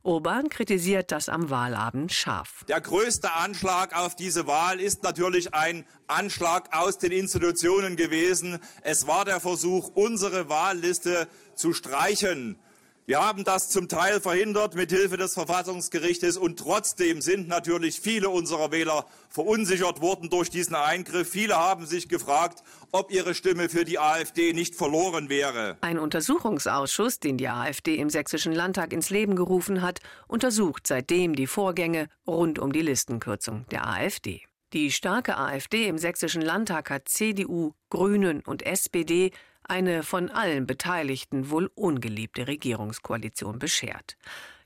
Urban 0.02 0.48
kritisiert 0.48 1.12
das 1.12 1.28
am 1.28 1.50
Wahlabend 1.50 2.14
scharf. 2.14 2.64
Der 2.70 2.80
größte 2.80 3.34
Anschlag 3.34 3.94
auf 3.98 4.16
diese 4.16 4.48
Wahl 4.48 4.80
ist 4.80 5.04
natürlich 5.04 5.54
ein 5.54 5.86
Anschlag 6.08 6.74
aus 6.74 7.00
den 7.00 7.12
Institutionen 7.12 7.98
gewesen. 7.98 8.60
Es 8.82 9.08
war 9.08 9.26
der 9.26 9.42
Versuch, 9.42 9.92
unsere 9.96 10.48
Wahlliste 10.48 11.28
zu 11.54 11.74
streichen. 11.74 12.58
Wir 13.10 13.20
haben 13.26 13.44
das 13.44 13.70
zum 13.70 13.88
Teil 13.88 14.22
verhindert 14.22 14.76
mit 14.76 14.92
Hilfe 14.92 15.18
des 15.18 15.34
Verfassungsgerichtes 15.34 16.38
und 16.38 16.60
trotzdem 16.60 17.22
sind 17.22 17.48
natürlich 17.48 18.00
viele 18.00 18.30
unserer 18.30 18.72
Wähler 18.72 19.08
verunsichert 19.30 20.00
worden 20.00 20.30
durch 20.30 20.52
diesen 20.52 20.76
Eingriff. 20.76 21.28
Viele 21.28 21.56
haben 21.56 21.88
sich 21.88 22.08
gefragt, 22.08 22.62
ob 22.92 23.12
ihre 23.12 23.34
Stimme 23.34 23.68
für 23.68 23.84
die 23.84 23.98
AfD 23.98 24.54
nicht 24.54 24.76
verloren 24.76 25.28
wäre. 25.28 25.80
Ein 25.82 25.98
Untersuchungsausschuss, 25.98 27.20
den 27.20 27.38
die 27.40 27.50
AfD 27.50 27.96
im 27.96 28.12
Sächsischen 28.12 28.54
Landtag 28.54 28.94
ins 28.94 29.10
Leben 29.10 29.36
gerufen 29.36 29.82
hat, 29.82 30.02
untersucht 30.28 30.86
seitdem 30.86 31.36
die 31.36 31.48
Vorgänge 31.48 32.10
rund 32.28 32.60
um 32.60 32.72
die 32.72 32.84
Listenkürzung 32.84 33.66
der 33.72 33.88
AfD. 33.88 34.44
Die 34.74 34.92
starke 34.92 35.36
AfD 35.36 35.88
im 35.88 35.98
Sächsischen 35.98 36.44
Landtag 36.44 36.92
hat 36.92 37.10
CDU, 37.10 37.74
Grünen 37.90 38.42
und 38.42 38.62
SPD 38.62 39.32
eine 39.70 40.04
von 40.04 40.30
allen 40.30 40.66
Beteiligten 40.66 41.50
wohl 41.50 41.72
ungeliebte 41.76 42.48
Regierungskoalition 42.48 43.60
beschert. 43.60 44.18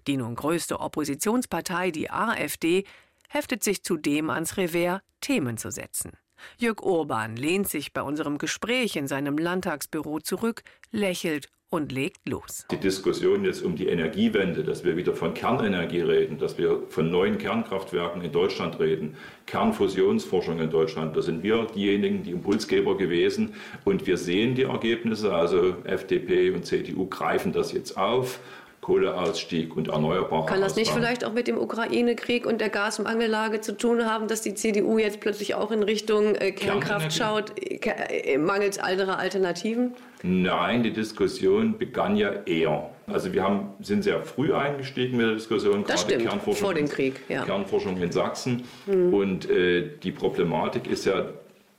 Die 0.08 0.18
nun 0.18 0.36
größte 0.36 0.80
Oppositionspartei, 0.80 1.92
die 1.92 2.10
AfD, 2.10 2.86
heftet 3.30 3.64
sich 3.64 3.84
zudem 3.84 4.30
ans 4.30 4.58
Revers, 4.58 5.02
Themen 5.22 5.58
zu 5.58 5.72
setzen. 5.72 6.12
Jörg 6.58 6.82
Urban 6.82 7.36
lehnt 7.36 7.70
sich 7.70 7.94
bei 7.94 8.02
unserem 8.02 8.38
Gespräch 8.38 8.96
in 8.96 9.08
seinem 9.08 9.38
Landtagsbüro 9.38 10.20
zurück, 10.20 10.64
lächelt 10.92 11.50
und 11.74 11.92
legt 11.92 12.30
los. 12.30 12.66
Die 12.70 12.78
Diskussion 12.78 13.46
jetzt 13.46 13.64
um 13.64 13.76
die 13.76 13.88
Energiewende, 13.88 14.64
dass 14.64 14.84
wir 14.84 14.96
wieder 14.96 15.14
von 15.14 15.34
Kernenergie 15.34 16.02
reden, 16.02 16.38
dass 16.38 16.58
wir 16.58 16.84
von 16.88 17.10
neuen 17.10 17.40
Kernkraftwerken 17.40 18.22
in 18.22 18.32
Deutschland 18.32 18.80
reden, 18.80 19.16
Kernfusionsforschung 19.48 20.60
in 20.60 20.70
Deutschland, 20.70 21.18
da 21.18 21.22
sind 21.24 21.42
wir 21.42 21.66
diejenigen, 21.76 22.22
die 22.22 22.32
Impulsgeber 22.32 22.96
gewesen 22.96 23.56
und 23.86 24.06
wir 24.06 24.18
sehen 24.18 24.54
die 24.54 24.64
Ergebnisse, 24.64 25.34
also 25.34 25.76
FDP 25.84 26.52
und 26.52 26.66
CDU 26.66 27.08
greifen 27.08 27.52
das 27.52 27.72
jetzt 27.72 27.98
auf. 27.98 28.40
Kohleausstieg 28.82 29.78
und 29.78 29.88
erneuerbare 29.88 30.46
Kann 30.46 30.60
das 30.60 30.76
nicht 30.76 30.90
Ausbau. 30.90 31.00
vielleicht 31.00 31.24
auch 31.24 31.32
mit 31.32 31.48
dem 31.48 31.58
Ukraine-Krieg 31.58 32.46
und 32.46 32.60
der 32.60 32.68
Gasmangellage 32.68 33.62
zu 33.62 33.78
tun 33.78 34.06
haben, 34.06 34.28
dass 34.28 34.42
die 34.42 34.56
CDU 34.56 34.98
jetzt 34.98 35.22
plötzlich 35.22 35.56
auch 35.56 35.72
in 35.72 35.84
Richtung 35.84 36.36
äh, 36.36 36.52
Kernkraft 36.52 37.14
schaut, 37.14 37.54
äh, 37.58 38.38
mangels 38.38 38.80
anderer 38.80 39.18
Alternativen? 39.20 39.94
Nein, 40.24 40.84
die 40.84 40.94
Diskussion 40.94 41.78
begann 41.78 42.16
ja 42.16 42.32
eher. 42.46 42.90
Also 43.08 43.34
wir 43.34 43.44
haben, 43.44 43.74
sind 43.82 44.04
sehr 44.04 44.22
früh 44.22 44.54
eingestiegen 44.54 45.18
mit 45.18 45.26
der 45.26 45.34
Diskussion, 45.34 45.84
das 45.86 46.02
gerade 46.02 46.14
stimmt, 46.14 46.30
Kernforschung, 46.30 46.64
vor 46.64 46.74
dem 46.74 46.88
Krieg, 46.88 47.20
ja. 47.28 47.44
Kernforschung 47.44 48.02
in 48.02 48.12
Sachsen. 48.12 48.64
Mhm. 48.86 49.14
Und 49.14 49.50
äh, 49.50 49.90
die 50.02 50.12
Problematik 50.12 50.88
ist 50.88 51.06
ja 51.06 51.26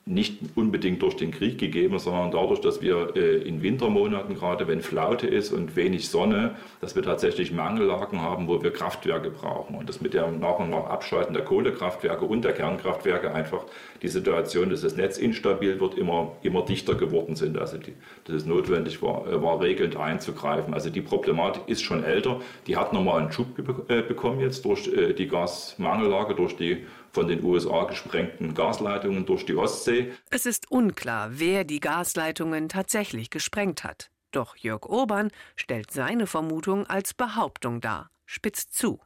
nicht 0.07 0.39
unbedingt 0.55 1.01
durch 1.01 1.17
den 1.17 1.31
Krieg 1.31 1.57
gegeben, 1.57 1.99
sondern 1.99 2.31
dadurch, 2.31 2.61
dass 2.61 2.83
wir 2.83 3.17
äh, 3.17 3.37
in 3.39 3.63
Wintermonaten, 3.63 4.35
gerade 4.35 4.69
wenn 4.69 4.83
Flaute 4.83 5.27
ist 5.27 5.51
und 5.51 5.77
wenig 5.77 6.11
Sonne, 6.11 6.57
dass 6.83 6.95
wir 6.95 7.03
tatsächlich 7.03 7.53
Mangellagen 7.53 8.21
haben, 8.21 8.47
wo 8.47 8.63
wir 8.63 8.71
Kraftwerke 8.71 9.31
brauchen. 9.31 9.77
Und 9.77 9.89
das 9.89 10.03
mit 10.03 10.13
dem 10.13 10.41
nach 10.41 10.59
und 10.59 10.69
nach 10.69 10.91
Abschalten 10.91 11.33
der 11.33 11.43
Kohlekraftwerke 11.45 12.27
und 12.27 12.45
der 12.45 12.53
Kernkraftwerke 12.53 13.33
einfach 13.33 13.65
die 14.03 14.09
Situation, 14.09 14.69
dass 14.69 14.83
das 14.83 14.95
Netz 14.95 15.17
instabil 15.17 15.81
wird, 15.81 15.95
immer, 15.95 16.33
immer 16.43 16.63
dichter 16.63 16.97
geworden 16.97 17.35
sind. 17.35 17.57
Also 17.57 17.79
die, 17.79 17.95
dass 18.25 18.37
es 18.37 18.45
notwendig 18.45 19.01
war, 19.01 19.27
äh, 19.27 19.43
war, 19.43 19.63
regelnd 19.63 19.97
einzugreifen. 19.97 20.75
Also 20.75 20.91
die 20.91 21.01
Problematik 21.01 21.63
ist 21.67 21.83
schon 21.83 22.05
älter. 22.05 22.43
Die 22.67 22.77
hat 22.77 22.93
nochmal 22.93 23.23
einen 23.23 23.33
Schub 23.33 23.47
äh, 23.89 24.03
bekommen 24.03 24.41
jetzt 24.41 24.67
durch 24.67 24.91
die 25.19 25.29
Gasmangellage, 25.29 26.35
durch 26.35 26.57
die 26.57 26.85
von 27.15 27.29
den 27.29 27.43
USA 27.45 27.85
gesprengten 27.85 28.55
Gasleitungen 28.55 29.25
durch 29.25 29.47
die 29.47 29.55
Ostsee. 29.55 30.13
Es 30.31 30.45
ist 30.45 30.71
unklar, 30.71 31.31
wer 31.33 31.65
die 31.65 31.81
Gasleitungen 31.81 32.69
tatsächlich 32.69 33.31
gesprengt 33.31 33.85
hat. 33.85 34.11
Doch 34.33 34.57
Jörg 34.57 34.85
Urban 34.87 35.31
stellt 35.55 35.93
seine 35.93 36.27
Vermutung 36.27 36.87
als 36.87 37.15
Behauptung 37.15 37.81
dar, 37.81 38.11
spitzt 38.27 38.75
zu. 38.75 39.01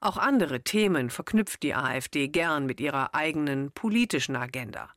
Auch 0.00 0.16
andere 0.16 0.62
Themen 0.62 1.10
verknüpft 1.10 1.62
die 1.62 1.74
AfD 1.74 2.28
gern 2.28 2.64
mit 2.64 2.80
ihrer 2.80 3.14
eigenen 3.14 3.70
politischen 3.72 4.34
Agenda. 4.36 4.90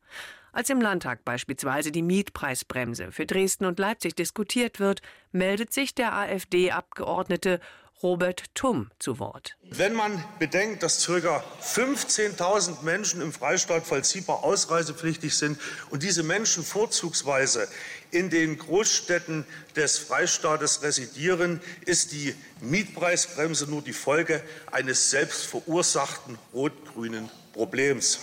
Als 0.52 0.68
im 0.68 0.80
Landtag 0.80 1.24
beispielsweise 1.24 1.92
die 1.92 2.02
Mietpreisbremse 2.02 3.12
für 3.12 3.26
Dresden 3.26 3.66
und 3.66 3.78
Leipzig 3.78 4.16
diskutiert 4.16 4.80
wird, 4.80 5.00
meldet 5.30 5.72
sich 5.72 5.94
der 5.94 6.14
AfD-Abgeordnete 6.14 7.60
Robert 8.02 8.44
Tumm 8.54 8.90
zu 8.98 9.18
Wort. 9.18 9.56
Wenn 9.62 9.92
man 9.92 10.24
bedenkt, 10.38 10.82
dass 10.82 11.04
ca. 11.04 11.44
15.000 11.62 12.82
Menschen 12.82 13.20
im 13.20 13.30
Freistaat 13.30 13.86
vollziehbar 13.86 14.42
ausreisepflichtig 14.42 15.36
sind 15.36 15.58
und 15.90 16.02
diese 16.02 16.22
Menschen 16.22 16.64
vorzugsweise 16.64 17.68
in 18.10 18.30
den 18.30 18.56
Großstädten 18.56 19.44
des 19.76 19.98
Freistaates 19.98 20.82
residieren, 20.82 21.60
ist 21.84 22.12
die 22.12 22.34
Mietpreisbremse 22.62 23.68
nur 23.68 23.82
die 23.82 23.92
Folge 23.92 24.42
eines 24.72 25.10
selbst 25.10 25.44
verursachten 25.44 26.38
rot-grünen 26.54 27.28
Problems. 27.52 28.18